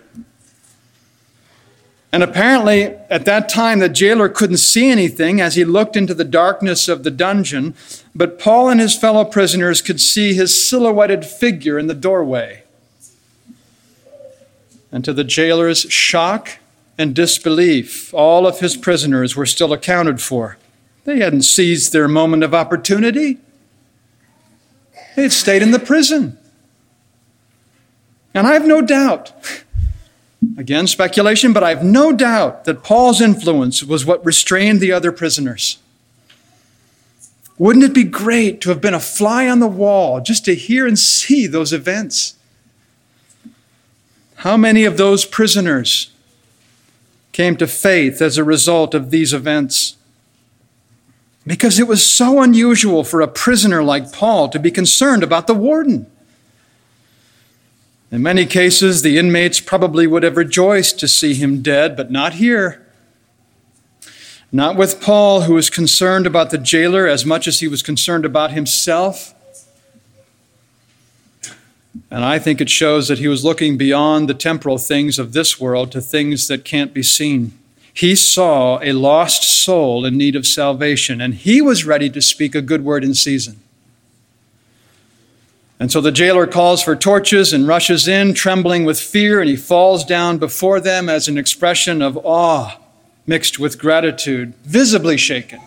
And 2.13 2.23
apparently, 2.23 2.83
at 3.09 3.25
that 3.25 3.49
time, 3.49 3.79
the 3.79 3.89
jailer 3.89 4.29
couldn't 4.29 4.59
see 4.59 4.89
anything 4.89 5.41
as 5.41 5.55
he 5.55 5.65
looked 5.65 5.97
into 5.97 6.13
the 6.13 6.23
darkness 6.23 6.87
of 6.87 7.03
the 7.03 7.11
dungeon, 7.11 7.75
but 8.15 8.39
Paul 8.39 8.69
and 8.69 8.79
his 8.79 8.97
fellow 8.97 9.25
prisoners 9.25 9.81
could 9.81 9.99
see 9.99 10.33
his 10.33 10.65
silhouetted 10.65 11.25
figure 11.25 11.77
in 11.77 11.87
the 11.87 11.93
doorway. 11.93 12.60
And 14.91 15.05
to 15.05 15.13
the 15.13 15.23
jailer's 15.23 15.81
shock 15.81 16.59
and 16.97 17.15
disbelief, 17.15 18.13
all 18.13 18.45
of 18.45 18.59
his 18.59 18.75
prisoners 18.75 19.35
were 19.35 19.45
still 19.45 19.73
accounted 19.73 20.21
for. 20.21 20.57
They 21.05 21.19
hadn't 21.19 21.43
seized 21.43 21.93
their 21.93 22.07
moment 22.07 22.43
of 22.43 22.53
opportunity. 22.53 23.37
They 25.15 25.23
had 25.23 25.31
stayed 25.31 25.61
in 25.61 25.71
the 25.71 25.79
prison. 25.79 26.37
And 28.33 28.47
I 28.47 28.53
have 28.53 28.65
no 28.65 28.81
doubt, 28.81 29.33
again, 30.57 30.87
speculation, 30.87 31.53
but 31.53 31.63
I 31.63 31.69
have 31.69 31.83
no 31.83 32.13
doubt 32.13 32.65
that 32.65 32.83
Paul's 32.83 33.19
influence 33.19 33.83
was 33.83 34.05
what 34.05 34.25
restrained 34.25 34.79
the 34.79 34.91
other 34.91 35.11
prisoners. 35.11 35.79
Wouldn't 37.57 37.85
it 37.85 37.93
be 37.93 38.05
great 38.05 38.61
to 38.61 38.69
have 38.69 38.81
been 38.81 38.93
a 38.93 38.99
fly 38.99 39.47
on 39.47 39.59
the 39.59 39.67
wall 39.67 40.21
just 40.21 40.45
to 40.45 40.55
hear 40.55 40.87
and 40.87 40.97
see 40.97 41.45
those 41.45 41.73
events? 41.73 42.35
How 44.41 44.57
many 44.57 44.85
of 44.85 44.97
those 44.97 45.25
prisoners 45.25 46.11
came 47.31 47.57
to 47.57 47.67
faith 47.67 48.21
as 48.21 48.37
a 48.37 48.43
result 48.43 48.93
of 48.93 49.09
these 49.09 49.33
events? 49.33 49.95
because 51.45 51.79
it 51.79 51.87
was 51.87 52.07
so 52.07 52.41
unusual 52.41 53.03
for 53.03 53.21
a 53.21 53.27
prisoner 53.27 53.83
like 53.83 54.11
Paul 54.11 54.49
to 54.49 54.59
be 54.59 54.71
concerned 54.71 55.23
about 55.23 55.47
the 55.47 55.53
warden. 55.53 56.05
In 58.11 58.21
many 58.21 58.45
cases, 58.45 59.01
the 59.01 59.17
inmates 59.17 59.59
probably 59.59 60.05
would 60.05 60.23
have 60.23 60.37
rejoiced 60.37 60.99
to 60.99 61.07
see 61.07 61.33
him 61.33 61.61
dead, 61.61 61.95
but 61.95 62.11
not 62.11 62.33
here. 62.33 62.85
Not 64.51 64.75
with 64.75 65.01
Paul, 65.01 65.41
who 65.41 65.53
was 65.53 65.69
concerned 65.69 66.27
about 66.27 66.49
the 66.49 66.57
jailer 66.57 67.07
as 67.07 67.25
much 67.25 67.47
as 67.47 67.61
he 67.61 67.69
was 67.69 67.81
concerned 67.81 68.25
about 68.25 68.51
himself. 68.51 69.33
And 72.09 72.23
I 72.23 72.39
think 72.39 72.61
it 72.61 72.69
shows 72.69 73.07
that 73.07 73.19
he 73.19 73.27
was 73.27 73.43
looking 73.43 73.77
beyond 73.77 74.29
the 74.29 74.33
temporal 74.33 74.77
things 74.77 75.19
of 75.19 75.33
this 75.33 75.59
world 75.59 75.91
to 75.91 76.01
things 76.01 76.47
that 76.47 76.63
can't 76.63 76.93
be 76.93 77.03
seen. 77.03 77.51
He 77.93 78.15
saw 78.15 78.79
a 78.81 78.93
lost 78.93 79.43
soul 79.43 80.05
in 80.05 80.17
need 80.17 80.35
of 80.35 80.47
salvation, 80.47 81.19
and 81.19 81.33
he 81.33 81.61
was 81.61 81.85
ready 81.85 82.09
to 82.09 82.21
speak 82.21 82.55
a 82.55 82.61
good 82.61 82.85
word 82.85 83.03
in 83.03 83.13
season. 83.13 83.59
And 85.79 85.91
so 85.91 85.99
the 85.99 86.11
jailer 86.11 86.47
calls 86.47 86.83
for 86.83 86.95
torches 86.95 87.51
and 87.51 87.67
rushes 87.67 88.07
in, 88.07 88.33
trembling 88.33 88.85
with 88.85 88.99
fear, 88.99 89.41
and 89.41 89.49
he 89.49 89.55
falls 89.55 90.05
down 90.05 90.37
before 90.37 90.79
them 90.79 91.09
as 91.09 91.27
an 91.27 91.37
expression 91.37 92.01
of 92.01 92.17
awe 92.23 92.77
mixed 93.27 93.59
with 93.59 93.79
gratitude, 93.79 94.53
visibly 94.63 95.17
shaken. 95.17 95.59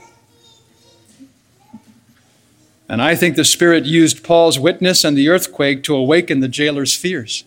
And 2.89 3.01
I 3.01 3.15
think 3.15 3.37
the 3.37 3.45
Spirit 3.45 3.87
used 3.87 4.23
Paul's 4.23 4.59
witness 4.59 5.05
and 5.05 5.17
the 5.17 5.29
earthquake 5.29 5.83
to 5.85 5.95
awaken 5.95 6.41
the 6.41 6.49
jailer's 6.49 6.95
fears. 6.95 7.45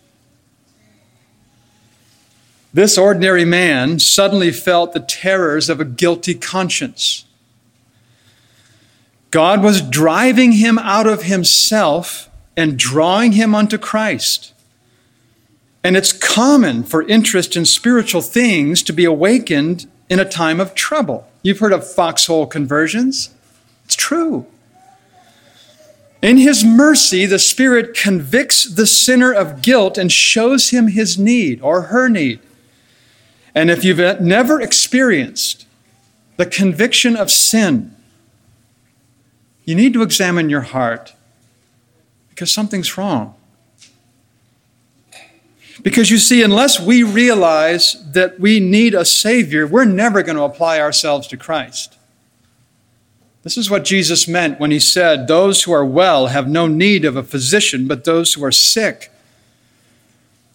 This 2.73 2.97
ordinary 2.97 3.45
man 3.45 3.99
suddenly 3.99 4.51
felt 4.51 4.93
the 4.93 4.99
terrors 4.99 5.69
of 5.69 5.79
a 5.79 5.85
guilty 5.85 6.33
conscience. 6.33 7.25
God 9.31 9.63
was 9.63 9.81
driving 9.81 10.53
him 10.53 10.77
out 10.79 11.07
of 11.07 11.23
himself 11.23 12.29
and 12.55 12.77
drawing 12.77 13.33
him 13.33 13.53
unto 13.53 13.77
Christ. 13.77 14.53
And 15.83 15.95
it's 15.95 16.11
common 16.11 16.83
for 16.83 17.03
interest 17.03 17.55
in 17.55 17.65
spiritual 17.65 18.21
things 18.21 18.81
to 18.83 18.93
be 18.93 19.05
awakened 19.05 19.87
in 20.09 20.19
a 20.19 20.25
time 20.25 20.59
of 20.59 20.73
trouble. 20.73 21.27
You've 21.43 21.59
heard 21.59 21.73
of 21.73 21.89
foxhole 21.89 22.47
conversions. 22.47 23.29
It's 23.85 23.95
true. 23.95 24.47
In 26.21 26.37
his 26.37 26.65
mercy, 26.65 27.25
the 27.25 27.39
Spirit 27.39 27.95
convicts 27.95 28.65
the 28.65 28.87
sinner 28.87 29.31
of 29.31 29.61
guilt 29.61 29.97
and 29.97 30.11
shows 30.11 30.71
him 30.71 30.87
his 30.87 31.17
need 31.17 31.61
or 31.61 31.83
her 31.83 32.09
need. 32.09 32.39
And 33.53 33.69
if 33.69 33.83
you've 33.83 34.21
never 34.21 34.59
experienced 34.61 35.65
the 36.37 36.45
conviction 36.45 37.15
of 37.15 37.31
sin, 37.31 37.95
you 39.65 39.75
need 39.75 39.93
to 39.93 40.01
examine 40.01 40.49
your 40.49 40.61
heart 40.61 41.13
because 42.29 42.51
something's 42.51 42.97
wrong. 42.97 43.35
Because 45.83 46.09
you 46.09 46.17
see, 46.17 46.41
unless 46.41 46.79
we 46.79 47.03
realize 47.03 47.95
that 48.11 48.39
we 48.39 48.59
need 48.59 48.95
a 48.95 49.05
Savior, 49.05 49.67
we're 49.67 49.85
never 49.85 50.23
going 50.23 50.37
to 50.37 50.43
apply 50.43 50.79
ourselves 50.79 51.27
to 51.27 51.37
Christ. 51.37 51.96
This 53.43 53.57
is 53.57 53.69
what 53.69 53.85
Jesus 53.85 54.27
meant 54.27 54.59
when 54.59 54.71
he 54.71 54.79
said, 54.79 55.27
Those 55.27 55.63
who 55.63 55.71
are 55.71 55.85
well 55.85 56.27
have 56.27 56.47
no 56.47 56.67
need 56.67 57.05
of 57.05 57.15
a 57.15 57.23
physician, 57.23 57.87
but 57.87 58.03
those 58.03 58.33
who 58.33 58.43
are 58.43 58.51
sick. 58.51 59.11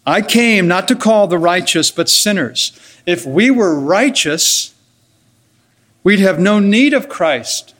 I 0.05 0.21
came 0.21 0.67
not 0.67 0.87
to 0.89 0.95
call 0.95 1.27
the 1.27 1.37
righteous, 1.37 1.89
but 1.89 2.09
sinners. 2.09 2.77
If 3.05 3.25
we 3.25 3.49
were 3.49 3.79
righteous, 3.79 4.73
we'd 6.03 6.19
have 6.19 6.39
no 6.39 6.59
need 6.59 6.93
of 6.93 7.07
Christ. 7.07 7.73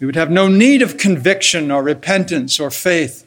We 0.00 0.06
would 0.06 0.16
have 0.16 0.30
no 0.30 0.48
need 0.48 0.82
of 0.82 0.98
conviction 0.98 1.70
or 1.70 1.82
repentance 1.82 2.58
or 2.58 2.70
faith. 2.70 3.24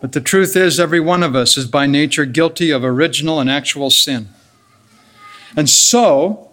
But 0.00 0.12
the 0.12 0.20
truth 0.20 0.56
is, 0.56 0.80
every 0.80 1.00
one 1.00 1.22
of 1.22 1.36
us 1.36 1.58
is 1.58 1.66
by 1.66 1.86
nature 1.86 2.24
guilty 2.24 2.70
of 2.70 2.84
original 2.84 3.40
and 3.40 3.50
actual 3.50 3.90
sin. 3.90 4.28
And 5.56 5.68
so, 5.68 6.47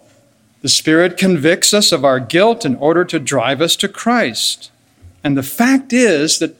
the 0.66 0.70
Spirit 0.70 1.16
convicts 1.16 1.72
us 1.72 1.92
of 1.92 2.04
our 2.04 2.18
guilt 2.18 2.64
in 2.64 2.74
order 2.74 3.04
to 3.04 3.20
drive 3.20 3.62
us 3.62 3.76
to 3.76 3.86
Christ. 3.86 4.72
And 5.22 5.36
the 5.36 5.44
fact 5.44 5.92
is 5.92 6.40
that 6.40 6.58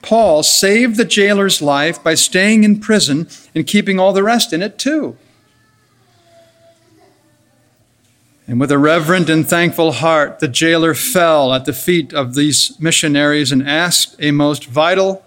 Paul 0.00 0.42
saved 0.42 0.96
the 0.96 1.04
jailer's 1.04 1.60
life 1.60 2.02
by 2.02 2.14
staying 2.14 2.64
in 2.64 2.80
prison 2.80 3.28
and 3.54 3.66
keeping 3.66 3.98
all 3.98 4.14
the 4.14 4.22
rest 4.22 4.54
in 4.54 4.62
it 4.62 4.78
too. 4.78 5.18
And 8.48 8.58
with 8.58 8.72
a 8.72 8.78
reverent 8.78 9.28
and 9.28 9.46
thankful 9.46 9.92
heart, 9.92 10.38
the 10.38 10.48
jailer 10.48 10.94
fell 10.94 11.52
at 11.52 11.66
the 11.66 11.74
feet 11.74 12.14
of 12.14 12.34
these 12.34 12.80
missionaries 12.80 13.52
and 13.52 13.68
asked 13.68 14.16
a 14.18 14.30
most 14.30 14.64
vital 14.64 15.22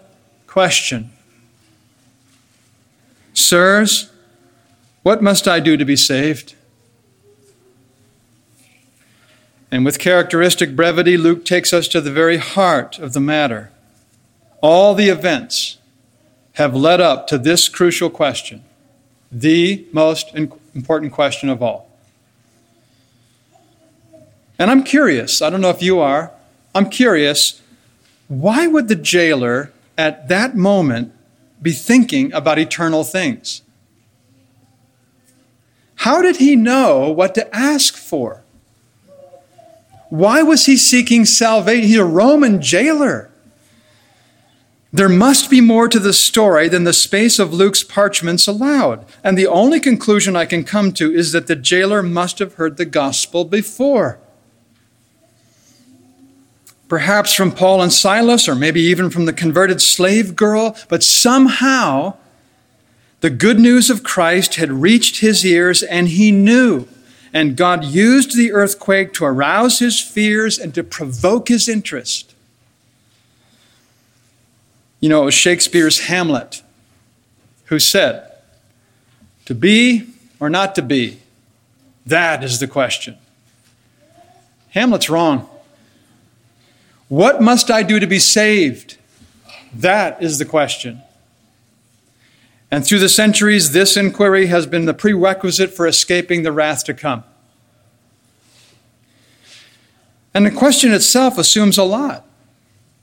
question 0.47 1.11
Sirs, 3.35 4.09
what 5.03 5.21
must 5.21 5.47
I 5.47 5.59
do 5.59 5.77
to 5.77 5.85
be 5.85 5.95
saved? 5.95 6.55
And 9.75 9.83
with 9.83 9.99
characteristic 9.99 10.73
brevity, 10.73 11.17
Luke 11.17 11.43
takes 11.43 11.73
us 11.73 11.89
to 11.89 11.99
the 11.99 12.09
very 12.09 12.37
heart 12.37 12.97
of 12.97 13.11
the 13.11 13.19
matter. 13.19 13.73
All 14.61 14.95
the 14.95 15.09
events 15.09 15.79
have 16.53 16.73
led 16.73 17.01
up 17.01 17.27
to 17.27 17.37
this 17.37 17.67
crucial 17.67 18.09
question, 18.09 18.63
the 19.29 19.85
most 19.91 20.33
important 20.33 21.11
question 21.11 21.49
of 21.49 21.61
all. 21.61 21.91
And 24.57 24.71
I'm 24.71 24.81
curious, 24.81 25.41
I 25.41 25.49
don't 25.49 25.59
know 25.59 25.71
if 25.71 25.81
you 25.81 25.99
are, 25.99 26.31
I'm 26.73 26.89
curious, 26.89 27.61
why 28.29 28.67
would 28.67 28.87
the 28.87 28.95
jailer 28.95 29.73
at 29.97 30.29
that 30.29 30.55
moment 30.55 31.11
be 31.61 31.73
thinking 31.73 32.31
about 32.31 32.57
eternal 32.57 33.03
things? 33.03 33.61
How 35.95 36.21
did 36.21 36.37
he 36.37 36.55
know 36.55 37.11
what 37.11 37.35
to 37.35 37.53
ask 37.53 37.97
for? 37.97 38.44
Why 40.17 40.41
was 40.41 40.65
he 40.65 40.77
seeking 40.77 41.25
salvation? 41.25 41.87
He's 41.87 41.97
a 41.97 42.05
Roman 42.05 42.61
jailer. 42.61 43.29
There 44.93 45.09
must 45.09 45.49
be 45.49 45.59
more 45.59 45.89
to 45.89 45.99
the 45.99 46.13
story 46.13 46.69
than 46.69 46.85
the 46.85 46.93
space 46.93 47.37
of 47.37 47.53
Luke's 47.53 47.83
parchments 47.83 48.47
allowed. 48.47 49.05
And 49.23 49.37
the 49.37 49.47
only 49.47 49.79
conclusion 49.79 50.35
I 50.35 50.45
can 50.45 50.63
come 50.63 50.93
to 50.93 51.13
is 51.13 51.33
that 51.33 51.47
the 51.47 51.55
jailer 51.55 52.01
must 52.01 52.39
have 52.39 52.53
heard 52.53 52.77
the 52.77 52.85
gospel 52.85 53.43
before 53.43 54.19
perhaps 56.87 57.33
from 57.33 57.51
Paul 57.51 57.81
and 57.81 57.91
Silas, 57.91 58.47
or 58.47 58.55
maybe 58.55 58.81
even 58.81 59.09
from 59.09 59.25
the 59.25 59.33
converted 59.33 59.81
slave 59.81 60.35
girl, 60.35 60.75
but 60.89 61.03
somehow 61.03 62.15
the 63.21 63.29
good 63.29 63.59
news 63.59 63.89
of 63.89 64.03
Christ 64.03 64.55
had 64.55 64.71
reached 64.71 65.19
his 65.19 65.45
ears 65.45 65.81
and 65.83 66.07
he 66.07 66.31
knew. 66.31 66.87
And 67.35 67.57
God 67.57 67.83
used 67.83 68.37
the 68.37 68.53
earthquake 68.53 69.11
to 69.15 69.25
arouse 69.25 69.79
his 69.79 69.99
fears 69.99 70.57
and 70.57 70.73
to 70.73 70.81
provoke 70.81 71.49
his 71.49 71.67
interest. 71.67 72.33
You 75.01 75.09
know, 75.09 75.23
it 75.23 75.25
was 75.25 75.33
Shakespeare's 75.33 76.05
Hamlet 76.05 76.63
who 77.65 77.77
said, 77.77 78.31
To 79.47 79.53
be 79.53 80.07
or 80.39 80.49
not 80.49 80.75
to 80.75 80.81
be, 80.81 81.19
that 82.05 82.41
is 82.41 82.61
the 82.61 82.67
question. 82.69 83.17
Hamlet's 84.69 85.09
wrong. 85.09 85.49
What 87.09 87.41
must 87.41 87.69
I 87.69 87.83
do 87.83 87.99
to 87.99 88.07
be 88.07 88.19
saved? 88.19 88.95
That 89.73 90.23
is 90.23 90.39
the 90.39 90.45
question. 90.45 91.01
And 92.71 92.85
through 92.85 92.99
the 92.99 93.09
centuries, 93.09 93.71
this 93.71 93.95
inquiry 93.95 94.47
has 94.47 94.65
been 94.65 94.85
the 94.85 94.93
prerequisite 94.93 95.71
for 95.71 95.87
escaping 95.87 96.43
the 96.43 96.51
wrath 96.51 96.83
to 96.85 96.93
come. 96.93 97.23
And 100.33 100.45
the 100.45 100.51
question 100.51 100.91
itself 100.93 101.37
assumes 101.37 101.77
a 101.77 101.83
lot 101.83 102.25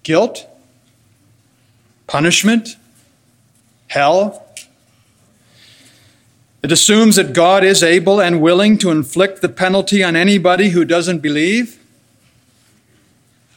guilt, 0.02 0.46
punishment, 2.06 2.76
hell. 3.88 4.46
It 6.62 6.70
assumes 6.70 7.16
that 7.16 7.32
God 7.32 7.64
is 7.64 7.82
able 7.82 8.20
and 8.20 8.40
willing 8.40 8.78
to 8.78 8.90
inflict 8.90 9.40
the 9.40 9.48
penalty 9.48 10.02
on 10.02 10.14
anybody 10.16 10.70
who 10.70 10.84
doesn't 10.84 11.20
believe. 11.20 11.78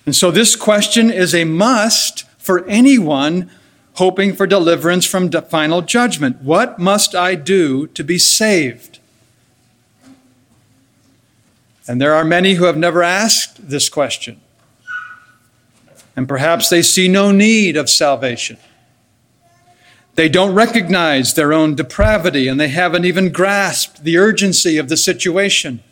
And 0.06 0.15
so 0.15 0.32
this 0.32 0.56
question 0.56 1.12
is 1.12 1.34
a 1.34 1.44
must 1.44 2.24
for 2.38 2.65
anyone 2.68 3.50
hoping 3.95 4.34
for 4.34 4.45
deliverance 4.45 5.05
from 5.05 5.29
the 5.29 5.41
final 5.41 5.81
judgment. 5.81 6.41
What 6.41 6.79
must 6.79 7.15
I 7.15 7.36
do 7.36 7.88
to 7.88 8.03
be 8.03 8.17
saved? 8.17 8.99
And 11.88 12.01
there 12.01 12.13
are 12.13 12.25
many 12.25 12.55
who 12.55 12.65
have 12.65 12.77
never 12.77 13.03
asked 13.03 13.69
this 13.69 13.89
question. 13.89 14.41
And 16.15 16.27
perhaps 16.27 16.69
they 16.69 16.81
see 16.81 17.08
no 17.08 17.31
need 17.31 17.77
of 17.77 17.89
salvation. 17.89 18.58
They 20.15 20.29
don't 20.29 20.55
recognize 20.55 21.34
their 21.34 21.51
own 21.51 21.75
depravity 21.75 22.47
and 22.47 22.60
they 22.60 22.69
haven't 22.69 23.05
even 23.05 23.31
grasped 23.31 24.03
the 24.03 24.17
urgency 24.17 24.77
of 24.77 24.88
the 24.88 24.97
situation. 24.97 25.84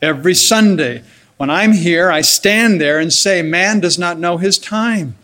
Every 0.00 0.34
Sunday, 0.34 1.04
when 1.36 1.48
I'm 1.48 1.72
here, 1.72 2.10
I 2.10 2.22
stand 2.22 2.80
there 2.80 2.98
and 2.98 3.12
say, 3.12 3.40
Man 3.40 3.78
does 3.78 3.98
not 3.98 4.18
know 4.18 4.36
his 4.36 4.58
time. 4.58 5.16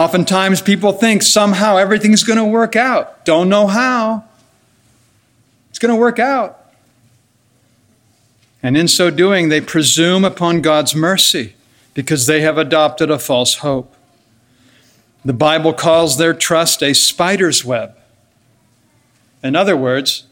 Oftentimes 0.00 0.62
people 0.62 0.92
think 0.92 1.20
somehow 1.20 1.76
everything's 1.76 2.24
going 2.24 2.38
to 2.38 2.44
work 2.46 2.74
out. 2.74 3.22
Don't 3.26 3.50
know 3.50 3.66
how. 3.66 4.24
It's 5.68 5.78
going 5.78 5.92
to 5.94 6.00
work 6.00 6.18
out. 6.18 6.72
And 8.62 8.78
in 8.78 8.88
so 8.88 9.10
doing, 9.10 9.50
they 9.50 9.60
presume 9.60 10.24
upon 10.24 10.62
God's 10.62 10.94
mercy 10.94 11.52
because 11.92 12.24
they 12.24 12.40
have 12.40 12.56
adopted 12.56 13.10
a 13.10 13.18
false 13.18 13.56
hope. 13.56 13.94
The 15.22 15.34
Bible 15.34 15.74
calls 15.74 16.16
their 16.16 16.32
trust 16.32 16.82
a 16.82 16.94
spider's 16.94 17.62
web. 17.62 17.94
In 19.42 19.54
other 19.54 19.76
words, 19.76 20.24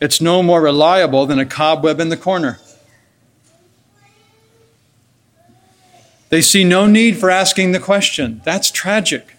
it's 0.00 0.20
no 0.20 0.44
more 0.44 0.60
reliable 0.60 1.26
than 1.26 1.40
a 1.40 1.44
cobweb 1.44 1.98
in 1.98 2.08
the 2.08 2.16
corner. 2.16 2.60
They 6.32 6.40
see 6.40 6.64
no 6.64 6.86
need 6.86 7.18
for 7.18 7.28
asking 7.28 7.72
the 7.72 7.78
question. 7.78 8.40
That's 8.42 8.70
tragic. 8.70 9.36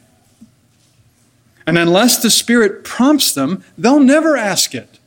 And 1.65 1.75
unless 1.75 2.21
the 2.21 2.29
Spirit 2.29 2.83
prompts 2.83 3.33
them, 3.33 3.63
they'll 3.75 3.99
never 3.99 4.37
ask 4.37 4.75
it. 4.75 4.99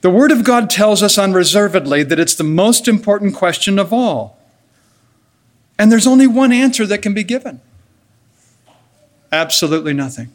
The 0.00 0.08
Word 0.08 0.32
of 0.32 0.42
God 0.42 0.70
tells 0.70 1.02
us 1.02 1.18
unreservedly 1.18 2.02
that 2.02 2.18
it's 2.18 2.34
the 2.34 2.44
most 2.44 2.88
important 2.88 3.34
question 3.34 3.78
of 3.78 3.92
all. 3.92 4.38
And 5.78 5.92
there's 5.92 6.06
only 6.06 6.26
one 6.26 6.50
answer 6.50 6.86
that 6.86 7.02
can 7.02 7.12
be 7.12 7.22
given 7.22 7.60
absolutely 9.30 9.92
nothing. 9.92 10.30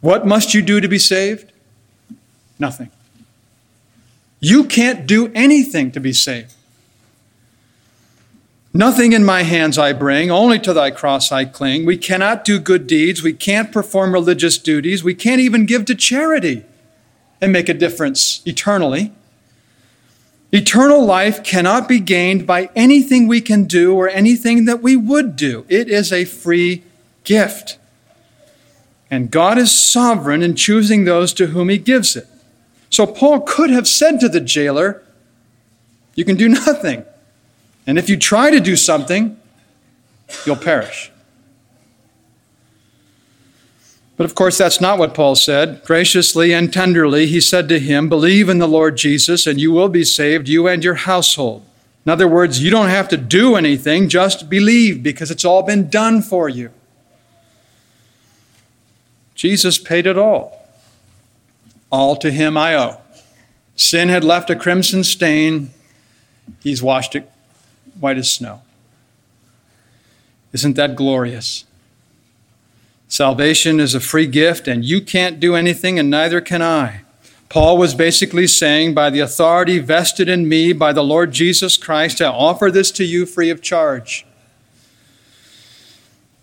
What 0.00 0.26
must 0.26 0.54
you 0.54 0.62
do 0.62 0.80
to 0.80 0.88
be 0.88 0.98
saved? 0.98 1.52
Nothing. 2.58 2.90
You 4.44 4.64
can't 4.64 5.06
do 5.06 5.32
anything 5.34 5.90
to 5.92 6.00
be 6.00 6.12
saved. 6.12 6.52
Nothing 8.74 9.14
in 9.14 9.24
my 9.24 9.42
hands 9.42 9.78
I 9.78 9.94
bring, 9.94 10.30
only 10.30 10.58
to 10.58 10.74
thy 10.74 10.90
cross 10.90 11.32
I 11.32 11.46
cling. 11.46 11.86
We 11.86 11.96
cannot 11.96 12.44
do 12.44 12.58
good 12.58 12.86
deeds. 12.86 13.22
We 13.22 13.32
can't 13.32 13.72
perform 13.72 14.12
religious 14.12 14.58
duties. 14.58 15.02
We 15.02 15.14
can't 15.14 15.40
even 15.40 15.64
give 15.64 15.86
to 15.86 15.94
charity 15.94 16.62
and 17.40 17.54
make 17.54 17.70
a 17.70 17.74
difference 17.74 18.42
eternally. 18.44 19.12
Eternal 20.52 21.06
life 21.06 21.42
cannot 21.42 21.88
be 21.88 21.98
gained 21.98 22.46
by 22.46 22.68
anything 22.76 23.26
we 23.26 23.40
can 23.40 23.64
do 23.64 23.94
or 23.94 24.10
anything 24.10 24.66
that 24.66 24.82
we 24.82 24.94
would 24.94 25.36
do. 25.36 25.64
It 25.70 25.88
is 25.88 26.12
a 26.12 26.26
free 26.26 26.82
gift. 27.22 27.78
And 29.10 29.30
God 29.30 29.56
is 29.56 29.72
sovereign 29.72 30.42
in 30.42 30.54
choosing 30.54 31.04
those 31.04 31.32
to 31.32 31.46
whom 31.46 31.70
He 31.70 31.78
gives 31.78 32.14
it. 32.14 32.28
So 32.94 33.08
Paul 33.08 33.40
could 33.40 33.70
have 33.70 33.88
said 33.88 34.20
to 34.20 34.28
the 34.28 34.40
jailer, 34.40 35.02
You 36.14 36.24
can 36.24 36.36
do 36.36 36.48
nothing. 36.64 37.04
And 37.88 37.98
if 37.98 38.08
you 38.08 38.16
try 38.16 38.52
to 38.52 38.60
do 38.60 38.76
something, 38.76 39.36
you'll 40.46 40.54
perish. 40.54 41.10
But 44.16 44.26
of 44.26 44.36
course, 44.36 44.56
that's 44.56 44.80
not 44.80 45.00
what 45.00 45.12
Paul 45.12 45.34
said. 45.34 45.82
Graciously 45.84 46.54
and 46.54 46.72
tenderly, 46.72 47.26
he 47.26 47.40
said 47.40 47.68
to 47.70 47.80
him, 47.80 48.08
Believe 48.08 48.48
in 48.48 48.60
the 48.60 48.68
Lord 48.68 48.96
Jesus, 48.96 49.44
and 49.44 49.60
you 49.60 49.72
will 49.72 49.88
be 49.88 50.04
saved, 50.04 50.48
you 50.48 50.68
and 50.68 50.84
your 50.84 50.94
household. 50.94 51.66
In 52.06 52.12
other 52.12 52.28
words, 52.28 52.62
you 52.62 52.70
don't 52.70 52.90
have 52.90 53.08
to 53.08 53.16
do 53.16 53.56
anything, 53.56 54.08
just 54.08 54.48
believe, 54.48 55.02
because 55.02 55.32
it's 55.32 55.44
all 55.44 55.64
been 55.64 55.90
done 55.90 56.22
for 56.22 56.48
you. 56.48 56.70
Jesus 59.34 59.78
paid 59.78 60.06
it 60.06 60.16
all. 60.16 60.63
All 61.94 62.16
to 62.16 62.32
him 62.32 62.56
I 62.56 62.74
owe. 62.74 63.00
Sin 63.76 64.08
had 64.08 64.24
left 64.24 64.50
a 64.50 64.56
crimson 64.56 65.04
stain, 65.04 65.70
he's 66.60 66.82
washed 66.82 67.14
it 67.14 67.30
white 68.00 68.18
as 68.18 68.28
snow. 68.28 68.62
Isn't 70.52 70.74
that 70.74 70.96
glorious? 70.96 71.64
Salvation 73.06 73.78
is 73.78 73.94
a 73.94 74.00
free 74.00 74.26
gift, 74.26 74.66
and 74.66 74.84
you 74.84 75.00
can't 75.00 75.38
do 75.38 75.54
anything, 75.54 75.96
and 76.00 76.10
neither 76.10 76.40
can 76.40 76.62
I. 76.62 77.02
Paul 77.48 77.78
was 77.78 77.94
basically 77.94 78.48
saying, 78.48 78.92
by 78.92 79.08
the 79.08 79.20
authority 79.20 79.78
vested 79.78 80.28
in 80.28 80.48
me 80.48 80.72
by 80.72 80.92
the 80.92 81.04
Lord 81.04 81.30
Jesus 81.30 81.76
Christ, 81.76 82.20
I 82.20 82.26
offer 82.26 82.72
this 82.72 82.90
to 82.90 83.04
you 83.04 83.24
free 83.24 83.50
of 83.50 83.62
charge. 83.62 84.26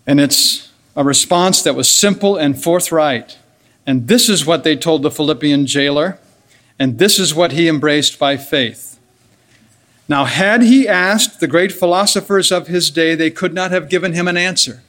And 0.06 0.18
it's 0.18 0.72
a 0.96 1.04
response 1.04 1.60
that 1.60 1.74
was 1.74 1.90
simple 1.90 2.38
and 2.38 2.60
forthright. 2.60 3.36
And 3.86 4.08
this 4.08 4.28
is 4.28 4.46
what 4.46 4.64
they 4.64 4.76
told 4.76 5.02
the 5.02 5.10
Philippian 5.10 5.66
jailer, 5.66 6.18
and 6.78 6.98
this 6.98 7.18
is 7.18 7.34
what 7.34 7.52
he 7.52 7.68
embraced 7.68 8.18
by 8.18 8.36
faith. 8.36 8.98
Now, 10.08 10.24
had 10.24 10.62
he 10.62 10.86
asked 10.86 11.40
the 11.40 11.48
great 11.48 11.72
philosophers 11.72 12.52
of 12.52 12.66
his 12.66 12.90
day, 12.90 13.14
they 13.14 13.30
could 13.30 13.54
not 13.54 13.70
have 13.70 13.88
given 13.88 14.12
him 14.12 14.28
an 14.28 14.36
answer. 14.36 14.82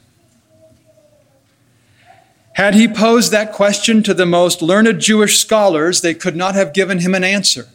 Had 2.54 2.76
he 2.76 2.88
posed 2.88 3.32
that 3.32 3.52
question 3.52 4.04
to 4.04 4.14
the 4.14 4.28
most 4.28 4.62
learned 4.62 5.00
Jewish 5.00 5.40
scholars, 5.40 6.02
they 6.02 6.14
could 6.14 6.36
not 6.36 6.54
have 6.54 6.74
given 6.74 7.00
him 7.00 7.16
an 7.16 7.24
answer. 7.24 7.68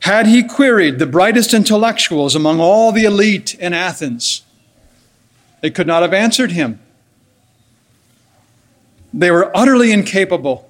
Had 0.00 0.26
he 0.26 0.42
queried 0.42 0.98
the 0.98 1.06
brightest 1.06 1.54
intellectuals 1.54 2.34
among 2.34 2.58
all 2.58 2.90
the 2.90 3.04
elite 3.04 3.54
in 3.54 3.72
Athens, 3.72 4.42
they 5.60 5.70
could 5.70 5.86
not 5.86 6.02
have 6.02 6.12
answered 6.12 6.50
him. 6.50 6.80
They 9.12 9.30
were 9.30 9.54
utterly 9.56 9.92
incapable. 9.92 10.68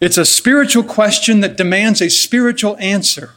It's 0.00 0.16
a 0.16 0.24
spiritual 0.24 0.84
question 0.84 1.40
that 1.40 1.56
demands 1.56 2.00
a 2.00 2.08
spiritual 2.08 2.76
answer. 2.78 3.34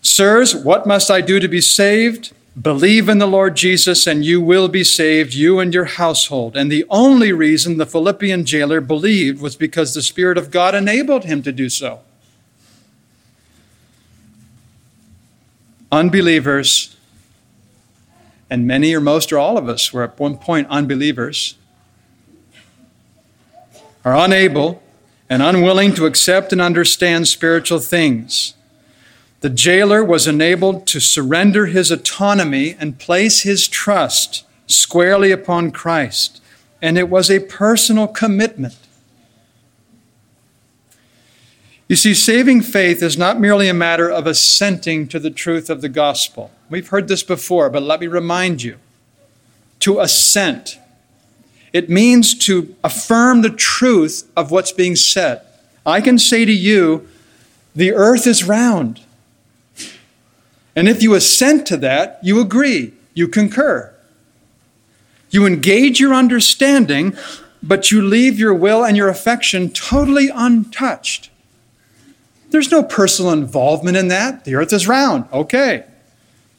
Sirs, 0.00 0.54
what 0.54 0.86
must 0.86 1.10
I 1.10 1.20
do 1.20 1.38
to 1.38 1.48
be 1.48 1.60
saved? 1.60 2.32
Believe 2.60 3.08
in 3.08 3.18
the 3.18 3.26
Lord 3.26 3.56
Jesus, 3.56 4.06
and 4.06 4.24
you 4.24 4.40
will 4.40 4.68
be 4.68 4.84
saved, 4.84 5.32
you 5.32 5.58
and 5.58 5.72
your 5.72 5.84
household. 5.86 6.56
And 6.56 6.70
the 6.70 6.84
only 6.90 7.32
reason 7.32 7.78
the 7.78 7.86
Philippian 7.86 8.44
jailer 8.44 8.80
believed 8.80 9.40
was 9.40 9.56
because 9.56 9.94
the 9.94 10.02
Spirit 10.02 10.36
of 10.36 10.50
God 10.50 10.74
enabled 10.74 11.24
him 11.24 11.42
to 11.44 11.52
do 11.52 11.68
so. 11.68 12.00
Unbelievers, 15.90 16.91
and 18.52 18.66
many 18.66 18.94
or 18.94 19.00
most 19.00 19.32
or 19.32 19.38
all 19.38 19.56
of 19.56 19.66
us 19.66 19.94
were 19.94 20.02
at 20.02 20.20
one 20.20 20.36
point 20.36 20.68
unbelievers, 20.68 21.54
are 24.04 24.14
unable 24.14 24.82
and 25.30 25.42
unwilling 25.42 25.94
to 25.94 26.04
accept 26.04 26.52
and 26.52 26.60
understand 26.60 27.26
spiritual 27.26 27.78
things. 27.78 28.52
The 29.40 29.48
jailer 29.48 30.04
was 30.04 30.26
enabled 30.26 30.86
to 30.88 31.00
surrender 31.00 31.64
his 31.64 31.90
autonomy 31.90 32.76
and 32.78 32.98
place 32.98 33.40
his 33.40 33.66
trust 33.66 34.44
squarely 34.66 35.32
upon 35.32 35.70
Christ, 35.70 36.42
and 36.82 36.98
it 36.98 37.08
was 37.08 37.30
a 37.30 37.40
personal 37.40 38.06
commitment. 38.06 38.76
You 41.92 41.96
see, 41.96 42.14
saving 42.14 42.62
faith 42.62 43.02
is 43.02 43.18
not 43.18 43.38
merely 43.38 43.68
a 43.68 43.74
matter 43.74 44.10
of 44.10 44.26
assenting 44.26 45.06
to 45.08 45.18
the 45.18 45.28
truth 45.28 45.68
of 45.68 45.82
the 45.82 45.90
gospel. 45.90 46.50
We've 46.70 46.88
heard 46.88 47.06
this 47.06 47.22
before, 47.22 47.68
but 47.68 47.82
let 47.82 48.00
me 48.00 48.06
remind 48.06 48.62
you. 48.62 48.78
To 49.80 50.00
assent 50.00 50.78
it 51.70 51.90
means 51.90 52.34
to 52.46 52.74
affirm 52.82 53.42
the 53.42 53.50
truth 53.50 54.26
of 54.34 54.50
what's 54.50 54.72
being 54.72 54.96
said. 54.96 55.42
I 55.84 56.00
can 56.00 56.18
say 56.18 56.46
to 56.46 56.52
you, 56.52 57.06
the 57.74 57.92
earth 57.92 58.26
is 58.26 58.42
round. 58.42 59.02
And 60.74 60.88
if 60.88 61.02
you 61.02 61.14
assent 61.14 61.66
to 61.66 61.76
that, 61.76 62.20
you 62.22 62.40
agree, 62.40 62.94
you 63.12 63.28
concur. 63.28 63.94
You 65.28 65.44
engage 65.44 66.00
your 66.00 66.14
understanding, 66.14 67.18
but 67.62 67.90
you 67.90 68.00
leave 68.00 68.38
your 68.38 68.54
will 68.54 68.82
and 68.82 68.96
your 68.96 69.08
affection 69.08 69.68
totally 69.68 70.30
untouched. 70.34 71.28
There's 72.52 72.70
no 72.70 72.82
personal 72.82 73.32
involvement 73.32 73.96
in 73.96 74.08
that. 74.08 74.44
The 74.44 74.54
earth 74.54 74.74
is 74.74 74.86
round. 74.86 75.24
Okay. 75.32 75.84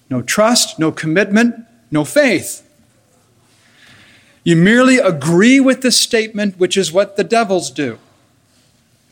No 0.09 0.23
trust, 0.23 0.79
no 0.79 0.91
commitment, 0.91 1.55
no 1.91 2.03
faith. 2.03 2.67
You 4.43 4.55
merely 4.55 4.97
agree 4.97 5.59
with 5.59 5.81
the 5.81 5.91
statement, 5.91 6.57
which 6.57 6.75
is 6.75 6.91
what 6.91 7.15
the 7.15 7.23
devils 7.23 7.69
do. 7.69 7.99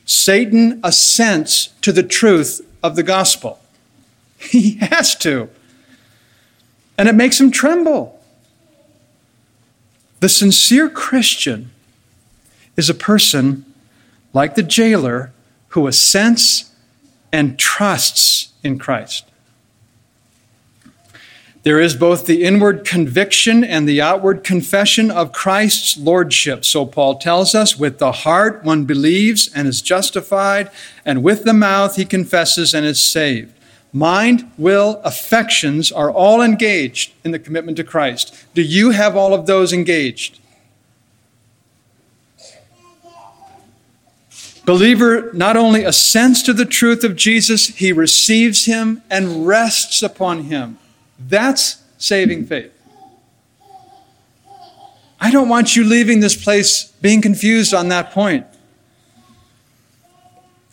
Satan 0.06 0.82
assents 0.84 1.68
to 1.82 1.92
the 1.92 2.04
truth 2.04 2.68
of 2.84 2.96
the 2.96 3.04
gospel. 3.04 3.60
He 4.40 4.78
has 4.78 5.16
to. 5.18 5.50
And 6.98 7.08
it 7.08 7.14
makes 7.14 7.40
him 7.40 7.52
tremble. 7.52 8.20
The 10.20 10.30
sincere 10.30 10.90
Christian 10.90 11.70
is 12.76 12.90
a 12.90 12.96
person 12.96 13.66
like 14.34 14.56
the 14.56 14.64
jailer 14.64 15.32
who 15.70 15.86
assents 15.86 16.71
and 17.32 17.58
trusts 17.58 18.54
in 18.64 18.78
Christ. 18.78 19.26
There 21.64 21.80
is 21.80 21.96
both 21.96 22.26
the 22.26 22.44
inward 22.44 22.86
conviction 22.86 23.64
and 23.64 23.88
the 23.88 24.02
outward 24.02 24.44
confession 24.44 25.12
of 25.12 25.32
Christ's 25.32 25.96
lordship. 25.96 26.66
So 26.66 26.88
Paul 26.88 27.20
tells 27.20 27.54
us 27.54 27.78
with 27.78 28.00
the 28.00 28.12
heart 28.12 28.64
one 28.64 28.86
believes 28.86 29.48
and 29.54 29.68
is 29.68 29.82
justified, 29.84 30.72
and 31.06 31.22
with 31.22 31.44
the 31.44 31.54
mouth 31.54 31.98
he 31.98 32.06
confesses 32.06 32.74
and 32.74 32.84
is 32.84 33.00
saved. 33.00 33.54
mind, 33.94 34.50
will, 34.58 35.02
affections 35.04 35.92
are 35.92 36.12
all 36.12 36.42
engaged 36.42 37.14
in 37.24 37.32
the 37.32 37.40
commitment 37.40 37.78
to 37.78 37.84
Christ. 37.84 38.34
Do 38.54 38.62
you 38.62 38.92
have 38.92 39.16
all 39.16 39.34
of 39.34 39.46
those 39.46 39.74
engaged? 39.74 40.40
Believer 44.66 45.32
not 45.34 45.58
only 45.58 45.84
assents 45.84 46.44
to 46.44 46.54
the 46.54 46.66
truth 46.66 47.04
of 47.04 47.16
Jesus, 47.16 47.68
he 47.68 47.92
receives 47.92 48.66
him 48.66 49.02
and 49.10 49.48
rests 49.48 50.04
upon 50.04 50.46
him. 50.46 50.78
That's 51.20 51.82
saving 51.98 52.46
faith. 52.46 52.72
I 55.20 55.30
don't 55.30 55.50
want 55.50 55.76
you 55.76 55.84
leaving 55.84 56.20
this 56.20 56.42
place 56.42 56.86
being 57.02 57.22
confused 57.22 57.74
on 57.74 57.90
that 57.90 58.12
point. 58.12 58.46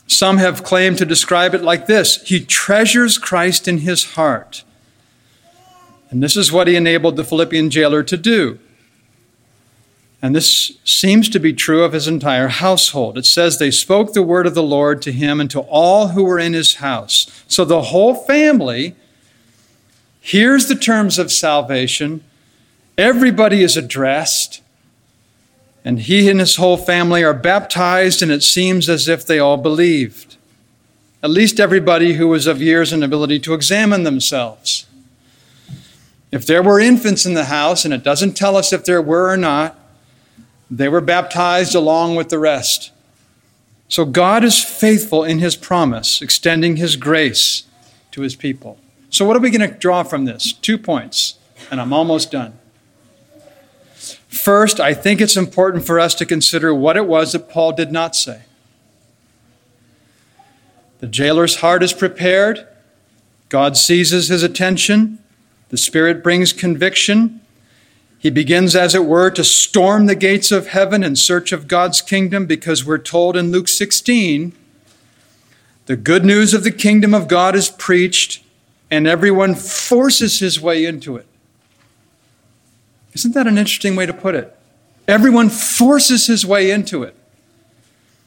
Some 0.07 0.39
have 0.39 0.65
claimed 0.65 0.97
to 0.99 1.05
describe 1.05 1.55
it 1.55 1.63
like 1.63 1.87
this 1.87 2.23
He 2.23 2.45
treasures 2.45 3.19
Christ 3.19 3.69
in 3.69 3.79
his 3.79 4.15
heart. 4.15 4.65
And 6.11 6.23
this 6.23 6.37
is 6.37 6.51
what 6.51 6.67
he 6.67 6.77
enabled 6.77 7.17
the 7.17 7.25
Philippian 7.25 7.69
jailer 7.69 8.03
to 8.03 8.17
do. 8.17 8.59
And 10.21 10.35
this 10.35 10.73
seems 10.85 11.29
to 11.29 11.39
be 11.39 11.53
true 11.53 11.85
of 11.85 11.93
his 11.93 12.09
entire 12.09 12.49
household. 12.49 13.17
It 13.17 13.27
says 13.27 13.59
they 13.59 13.71
spoke 13.71 14.13
the 14.13 14.23
word 14.23 14.47
of 14.47 14.55
the 14.55 14.63
Lord 14.63 15.01
to 15.03 15.13
him 15.13 15.41
and 15.41 15.51
to 15.51 15.61
all 15.61 16.09
who 16.09 16.25
were 16.25 16.41
in 16.41 16.55
his 16.55 16.75
house. 16.75 17.45
So 17.47 17.65
the 17.65 17.83
whole 17.83 18.15
family 18.15 18.97
hears 20.21 20.67
the 20.67 20.75
terms 20.75 21.19
of 21.19 21.31
salvation. 21.31 22.25
Everybody 22.97 23.63
is 23.63 23.77
addressed. 23.77 24.61
And 25.85 26.01
he 26.01 26.29
and 26.29 26.41
his 26.41 26.57
whole 26.57 26.77
family 26.77 27.23
are 27.23 27.33
baptized, 27.33 28.21
and 28.21 28.33
it 28.33 28.43
seems 28.43 28.89
as 28.89 29.09
if 29.09 29.25
they 29.25 29.39
all 29.39 29.57
believed. 29.57 30.37
At 31.23 31.31
least 31.31 31.61
everybody 31.61 32.15
who 32.15 32.29
was 32.29 32.47
of 32.47 32.61
years 32.61 32.93
and 32.93 33.03
ability 33.03 33.39
to 33.41 33.55
examine 33.55 34.03
themselves. 34.03 34.87
If 36.31 36.45
there 36.45 36.63
were 36.63 36.81
infants 36.81 37.25
in 37.25 37.35
the 37.35 37.47
house, 37.47 37.85
and 37.85 37.95
it 37.95 38.03
doesn't 38.03 38.37
tell 38.37 38.57
us 38.57 38.73
if 38.73 38.85
there 38.85 39.01
were 39.01 39.33
or 39.33 39.37
not, 39.37 39.78
they 40.71 40.89
were 40.89 41.01
baptized 41.01 41.75
along 41.75 42.17
with 42.17 42.29
the 42.29 42.39
rest. 42.39 42.91
So 43.89 44.05
God 44.05 44.45
is 44.45 44.63
faithful 44.63 45.25
in 45.25 45.39
his 45.39 45.57
promise, 45.57 46.21
extending 46.21 46.77
his 46.77 46.97
grace 46.97 47.65
to 48.11 48.21
his 48.21 48.37
people. 48.37 48.79
So, 49.11 49.25
what 49.25 49.37
are 49.37 49.41
we 49.41 49.51
going 49.51 49.69
to 49.69 49.75
draw 49.79 50.03
from 50.03 50.27
this? 50.27 50.53
Two 50.53 50.77
points, 50.77 51.39
and 51.71 51.81
I'm 51.81 51.95
almost 51.95 52.31
done. 52.31 52.59
First, 53.95 54.79
I 54.79 54.93
think 54.93 55.21
it's 55.21 55.37
important 55.37 55.87
for 55.87 55.99
us 55.99 56.15
to 56.17 56.27
consider 56.27 56.75
what 56.75 56.99
it 56.99 57.07
was 57.07 57.33
that 57.33 57.49
Paul 57.49 57.73
did 57.73 57.91
not 57.91 58.15
say. 58.15 58.43
The 61.01 61.07
jailer's 61.07 61.57
heart 61.57 61.83
is 61.83 61.93
prepared, 61.95 62.67
God 63.49 63.77
seizes 63.77 64.29
his 64.29 64.43
attention, 64.43 65.19
the 65.71 65.79
Spirit 65.79 66.23
brings 66.23 66.53
conviction, 66.53 67.41
he 68.19 68.31
begins, 68.31 68.75
as 68.75 68.95
it 68.95 69.05
were, 69.05 69.31
to 69.31 69.45
storm 69.45 70.07
the 70.07 70.17
gates 70.17 70.51
of 70.51 70.69
heaven 70.69 71.05
in 71.05 71.15
search 71.15 71.53
of 71.53 71.69
God's 71.69 72.03
kingdom 72.03 72.47
because 72.47 72.85
we're 72.85 72.99
told 72.99 73.37
in 73.37 73.53
Luke 73.53 73.69
16 73.69 74.53
the 75.87 75.97
good 75.97 76.25
news 76.25 76.53
of 76.53 76.65
the 76.65 76.73
kingdom 76.73 77.15
of 77.15 77.29
God 77.29 77.55
is 77.55 77.69
preached 77.69 78.43
and 78.91 79.07
everyone 79.07 79.55
forces 79.55 80.41
his 80.41 80.61
way 80.61 80.85
into 80.85 81.17
it. 81.17 81.27
Isn't 83.15 83.35
that 83.35 83.47
an 83.47 83.57
interesting 83.57 83.95
way 83.97 84.05
to 84.05 84.13
put 84.13 84.35
it? 84.35 84.55
Everyone 85.07 85.49
forces 85.49 86.27
his 86.27 86.45
way 86.45 86.71
into 86.71 87.03
it. 87.05 87.15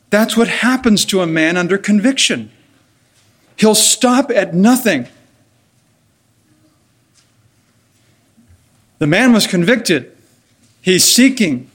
That's 0.10 0.36
what 0.36 0.48
happens 0.48 1.06
to 1.06 1.22
a 1.22 1.28
man 1.28 1.58
under 1.58 1.78
conviction. 1.78 2.52
He'll 3.58 3.76
stop 3.76 4.32
at 4.32 4.54
nothing 4.54 5.08
The 9.02 9.08
man 9.08 9.34
was 9.34 9.48
convicted. 9.48 10.16
He's 10.80 11.04
seeking. 11.04 11.72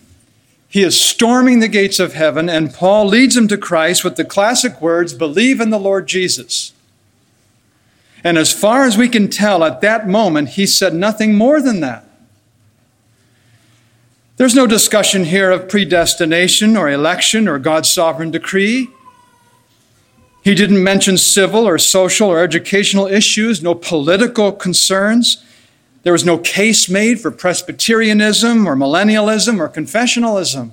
He 0.69 0.85
is 0.85 1.01
storming 1.01 1.59
the 1.59 1.67
gates 1.67 1.99
of 1.99 2.13
heaven, 2.13 2.49
and 2.49 2.73
Paul 2.73 3.05
leads 3.05 3.37
him 3.37 3.49
to 3.49 3.59
Christ 3.59 4.05
with 4.05 4.15
the 4.15 4.25
classic 4.25 4.81
words 4.81 5.13
believe 5.13 5.61
in 5.61 5.71
the 5.71 5.79
Lord 5.81 6.07
Jesus. 6.07 6.73
And 8.23 8.39
as 8.39 8.53
far 8.53 8.85
as 8.85 8.97
we 8.97 9.09
can 9.09 9.29
tell, 9.29 9.65
at 9.65 9.81
that 9.81 10.07
moment, 10.07 10.51
he 10.51 10.67
said 10.67 10.95
nothing 10.95 11.35
more 11.35 11.61
than 11.61 11.81
that. 11.81 12.05
There's 14.37 14.55
no 14.55 14.69
discussion 14.69 15.25
here 15.25 15.51
of 15.51 15.69
predestination 15.69 16.77
or 16.77 16.89
election 16.89 17.49
or 17.49 17.59
God's 17.59 17.91
sovereign 17.91 18.31
decree. 18.31 18.89
He 20.45 20.55
didn't 20.55 20.85
mention 20.85 21.19
civil 21.19 21.67
or 21.67 21.77
social 21.77 22.29
or 22.29 22.39
educational 22.39 23.09
issues, 23.09 23.65
no 23.65 23.75
political 23.75 24.53
concerns. 24.53 25.43
There 26.07 26.13
was 26.13 26.25
no 26.25 26.39
case 26.39 26.89
made 26.89 27.19
for 27.19 27.33
Presbyterianism 27.33 28.65
or 28.65 28.77
millennialism 28.77 29.59
or 29.59 29.69
confessionalism. 29.69 30.71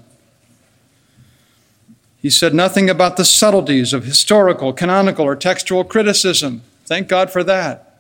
He 2.22 2.30
said 2.30 2.54
nothing 2.54 2.88
about 2.88 3.18
the 3.18 3.26
subtleties 3.26 3.94
of 3.94 4.06
historical, 4.06 4.74
canonical, 4.74 5.26
or 5.26 5.36
textual 5.36 5.84
criticism. 5.84 6.62
Thank 6.86 7.08
God 7.08 7.32
for 7.32 7.44
that. 7.46 8.00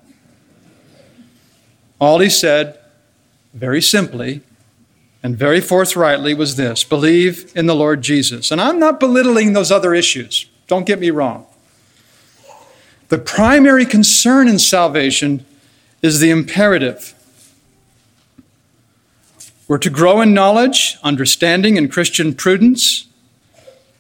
All 2.00 2.20
he 2.20 2.30
said, 2.30 2.78
very 3.52 3.82
simply 3.82 4.42
and 5.24 5.36
very 5.36 5.60
forthrightly, 5.60 6.36
was 6.36 6.56
this 6.56 6.84
believe 6.84 7.52
in 7.56 7.66
the 7.66 7.74
Lord 7.74 8.04
Jesus. 8.04 8.52
And 8.52 8.62
I'm 8.62 8.78
not 8.78 9.00
belittling 9.00 9.54
those 9.54 9.72
other 9.72 9.96
issues, 9.96 10.46
don't 10.68 10.86
get 10.86 11.00
me 11.00 11.10
wrong. 11.10 11.48
The 13.08 13.18
primary 13.18 13.88
concern 13.88 14.48
in 14.48 14.60
salvation 14.60 15.48
is 16.04 16.20
the 16.20 16.30
imperative 16.30 17.16
we're 19.68 19.78
to 19.78 19.90
grow 19.90 20.20
in 20.22 20.34
knowledge, 20.34 20.98
understanding, 21.04 21.78
and 21.78 21.92
Christian 21.92 22.34
prudence. 22.34 23.08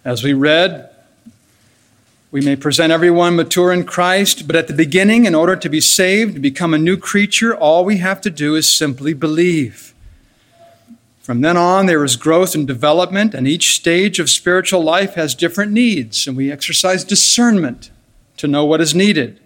As 0.03 0.21
we 0.21 0.33
read, 0.33 0.89
we 2.31 2.41
may 2.41 2.57
present 2.57 2.91
everyone 2.91 3.37
mature 3.37 3.71
in 3.71 3.85
Christ, 3.85 4.45
but 4.45 4.57
at 4.57 4.67
the 4.67 4.73
beginning, 4.73 5.25
in 5.25 5.33
order 5.33 5.55
to 5.55 5.69
be 5.69 5.79
saved, 5.79 6.33
to 6.33 6.41
become 6.41 6.73
a 6.73 6.77
new 6.77 6.97
creature, 6.97 7.55
all 7.55 7.85
we 7.85 7.97
have 7.97 8.19
to 8.21 8.29
do 8.29 8.55
is 8.55 8.69
simply 8.69 9.13
believe. 9.13 9.93
From 11.21 11.39
then 11.39 11.55
on, 11.55 11.85
there 11.85 12.03
is 12.03 12.17
growth 12.17 12.53
and 12.53 12.67
development, 12.67 13.33
and 13.33 13.47
each 13.47 13.73
stage 13.73 14.19
of 14.19 14.29
spiritual 14.29 14.83
life 14.83 15.13
has 15.13 15.33
different 15.33 15.71
needs, 15.71 16.27
and 16.27 16.35
we 16.35 16.51
exercise 16.51 17.05
discernment 17.05 17.89
to 18.35 18.47
know 18.47 18.65
what 18.65 18.81
is 18.81 18.93
needed. 18.93 19.39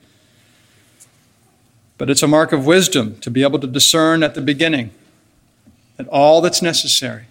But 2.00 2.10
it's 2.10 2.24
a 2.24 2.28
mark 2.28 2.52
of 2.52 2.66
wisdom 2.66 3.20
to 3.20 3.30
be 3.30 3.44
able 3.44 3.60
to 3.60 3.68
discern 3.68 4.24
at 4.24 4.34
the 4.34 4.42
beginning 4.42 4.90
that 5.98 6.08
all 6.08 6.42
that's 6.42 6.62
necessary 6.62 7.26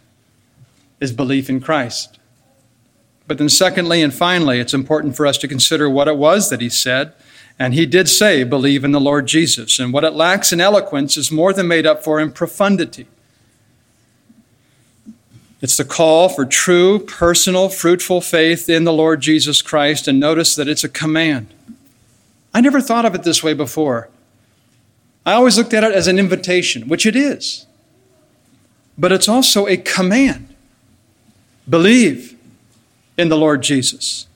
is 1.01 1.13
belief 1.13 1.49
in 1.49 1.61
Christ. 1.61 2.19
But 3.27 3.39
then, 3.39 3.49
secondly 3.49 4.03
and 4.03 4.15
finally, 4.15 4.61
it's 4.61 4.75
important 4.75 5.17
for 5.17 5.27
us 5.27 5.39
to 5.39 5.49
consider 5.49 5.91
what 5.91 6.09
it 6.09 6.17
was 6.17 6.51
that 6.51 6.61
he 6.61 6.69
said. 6.69 7.13
And 7.59 7.75
he 7.75 7.87
did 7.87 8.09
say, 8.09 8.45
believe 8.45 8.85
in 8.85 8.93
the 8.93 9.01
Lord 9.01 9.27
Jesus. 9.27 9.79
And 9.79 9.93
what 9.93 10.05
it 10.05 10.13
lacks 10.13 10.53
in 10.53 10.61
eloquence 10.61 11.17
is 11.17 11.33
more 11.33 11.53
than 11.53 11.67
made 11.67 11.87
up 11.87 12.05
for 12.05 12.21
in 12.21 12.31
profundity. 12.31 13.07
It's 15.63 15.77
the 15.77 15.85
call 15.85 16.29
for 16.29 16.45
true, 16.45 16.99
personal, 16.99 17.69
fruitful 17.69 18.21
faith 18.21 18.69
in 18.69 18.85
the 18.85 18.93
Lord 18.93 19.23
Jesus 19.23 19.63
Christ. 19.63 20.07
And 20.07 20.21
notice 20.21 20.55
that 20.55 20.69
it's 20.69 20.85
a 20.85 20.89
command. 20.89 21.49
I 22.53 22.61
never 22.61 22.81
thought 22.81 23.07
of 23.07 23.15
it 23.15 23.23
this 23.23 23.43
way 23.43 23.55
before. 23.55 24.09
I 25.25 25.33
always 25.33 25.59
looked 25.59 25.75
at 25.75 25.83
it 25.83 25.93
as 25.93 26.07
an 26.07 26.19
invitation, 26.19 26.89
which 26.89 27.07
it 27.07 27.17
is 27.17 27.66
but 28.99 29.13
it's 29.13 29.29
also 29.29 29.67
a 29.67 29.77
command. 29.77 30.55
Believe 31.69 32.37
in 33.17 33.29
the 33.29 33.37
Lord 33.37 33.63
Jesus. 33.63 34.27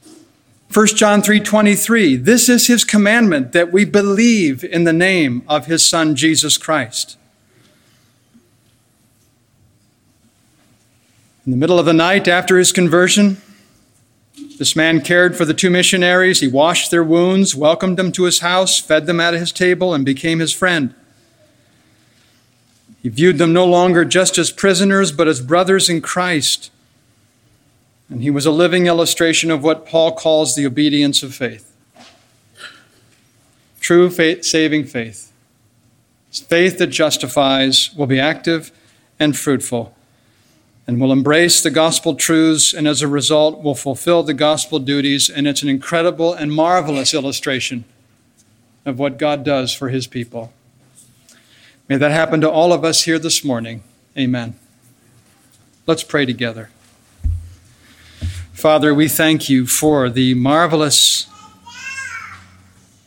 1 0.72 0.86
John 0.96 1.22
3:23 1.22 2.16
This 2.16 2.48
is 2.48 2.68
his 2.68 2.84
commandment 2.84 3.52
that 3.52 3.72
we 3.72 3.84
believe 3.84 4.62
in 4.62 4.84
the 4.84 4.92
name 4.92 5.42
of 5.48 5.66
his 5.66 5.84
son 5.84 6.14
Jesus 6.14 6.56
Christ. 6.56 7.16
In 11.44 11.50
the 11.50 11.56
middle 11.56 11.78
of 11.78 11.86
the 11.86 11.92
night 11.92 12.28
after 12.28 12.58
his 12.58 12.70
conversion, 12.70 13.38
this 14.58 14.76
man 14.76 15.00
cared 15.00 15.36
for 15.36 15.44
the 15.44 15.54
two 15.54 15.70
missionaries. 15.70 16.40
He 16.40 16.46
washed 16.46 16.90
their 16.90 17.02
wounds, 17.02 17.56
welcomed 17.56 17.96
them 17.96 18.12
to 18.12 18.24
his 18.24 18.40
house, 18.40 18.78
fed 18.78 19.06
them 19.06 19.18
at 19.18 19.34
his 19.34 19.50
table, 19.50 19.94
and 19.94 20.04
became 20.04 20.38
his 20.38 20.52
friend. 20.52 20.94
He 23.02 23.08
viewed 23.08 23.38
them 23.38 23.52
no 23.52 23.64
longer 23.64 24.04
just 24.04 24.36
as 24.38 24.50
prisoners, 24.50 25.10
but 25.12 25.28
as 25.28 25.40
brothers 25.40 25.88
in 25.88 26.00
Christ. 26.00 26.70
And 28.08 28.22
he 28.22 28.30
was 28.30 28.44
a 28.44 28.50
living 28.50 28.86
illustration 28.86 29.50
of 29.50 29.62
what 29.62 29.86
Paul 29.86 30.12
calls 30.12 30.54
the 30.54 30.66
obedience 30.66 31.22
of 31.22 31.34
faith. 31.34 31.74
True 33.80 34.10
faith, 34.10 34.44
saving 34.44 34.84
faith. 34.84 35.32
Faith 36.30 36.78
that 36.78 36.88
justifies 36.88 37.94
will 37.94 38.06
be 38.06 38.20
active 38.20 38.70
and 39.18 39.36
fruitful 39.36 39.96
and 40.86 41.00
will 41.00 41.12
embrace 41.12 41.62
the 41.62 41.70
gospel 41.70 42.14
truths 42.14 42.74
and 42.74 42.88
as 42.88 43.00
a 43.00 43.06
result 43.08 43.62
will 43.62 43.74
fulfill 43.74 44.22
the 44.22 44.34
gospel 44.34 44.78
duties. 44.78 45.30
And 45.30 45.46
it's 45.46 45.62
an 45.62 45.68
incredible 45.68 46.34
and 46.34 46.52
marvelous 46.52 47.14
illustration 47.14 47.84
of 48.84 48.98
what 48.98 49.16
God 49.16 49.44
does 49.44 49.72
for 49.72 49.88
his 49.88 50.06
people. 50.06 50.52
May 51.90 51.96
that 51.96 52.12
happen 52.12 52.40
to 52.42 52.48
all 52.48 52.72
of 52.72 52.84
us 52.84 53.02
here 53.02 53.18
this 53.18 53.44
morning. 53.44 53.82
Amen. 54.16 54.54
Let's 55.88 56.04
pray 56.04 56.24
together. 56.24 56.70
Father, 58.52 58.94
we 58.94 59.08
thank 59.08 59.48
you 59.48 59.66
for 59.66 60.08
the 60.08 60.34
marvelous 60.34 61.26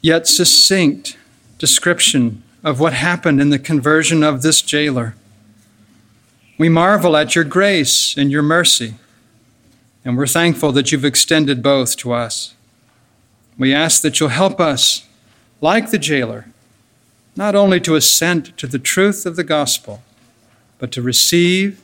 yet 0.02 0.28
succinct 0.28 1.18
description 1.60 2.44
of 2.62 2.82
what 2.82 2.92
happened 2.92 3.40
in 3.40 3.52
the 3.52 3.58
conversion 3.58 4.22
of 4.22 4.42
this 4.42 4.62
jailer. 4.62 5.16
We 6.58 6.68
marvel 6.68 7.16
at 7.16 7.36
your 7.36 7.46
grace 7.46 8.18
and 8.18 8.34
your 8.34 8.44
mercy, 8.44 8.96
and 10.04 10.18
we're 10.18 10.28
thankful 10.28 10.74
that 10.74 10.92
you've 10.92 11.06
extended 11.06 11.64
both 11.64 11.96
to 11.98 12.12
us. 12.12 12.54
We 13.58 13.74
ask 13.74 14.02
that 14.02 14.20
you'll 14.20 14.28
help 14.28 14.60
us, 14.60 15.08
like 15.62 15.90
the 15.90 15.98
jailer, 15.98 16.48
not 17.36 17.56
only 17.56 17.80
to 17.82 17.96
assent 17.96 18.56
to 18.58 18.68
the 18.68 18.80
truth 18.80 19.26
of 19.26 19.36
the 19.36 19.44
gospel, 19.44 20.02
but 20.78 20.92
to 20.92 21.02
receive 21.02 21.82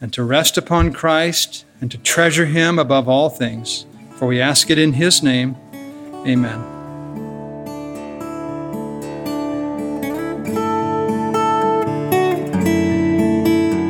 and 0.00 0.12
to 0.12 0.22
rest 0.22 0.58
upon 0.58 0.92
Christ 0.92 1.64
and 1.80 1.90
to 1.90 1.98
treasure 1.98 2.46
him 2.46 2.78
above 2.78 3.08
all 3.08 3.30
things. 3.30 3.86
For 4.16 4.26
we 4.26 4.40
ask 4.40 4.70
it 4.70 4.78
in 4.78 4.94
his 4.94 5.22
name. 5.22 5.56
Amen. 6.26 6.68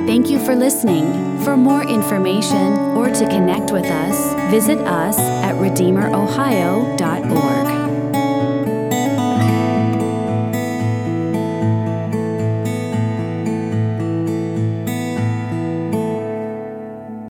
Thank 0.06 0.30
you 0.30 0.38
for 0.44 0.54
listening. 0.54 1.40
For 1.44 1.56
more 1.56 1.82
information 1.82 2.74
or 2.96 3.08
to 3.08 3.26
connect 3.26 3.72
with 3.72 3.86
us, 3.86 4.52
visit 4.52 4.78
us 4.78 5.18
at 5.18 5.56
RedeemerOhio.org. 5.56 7.81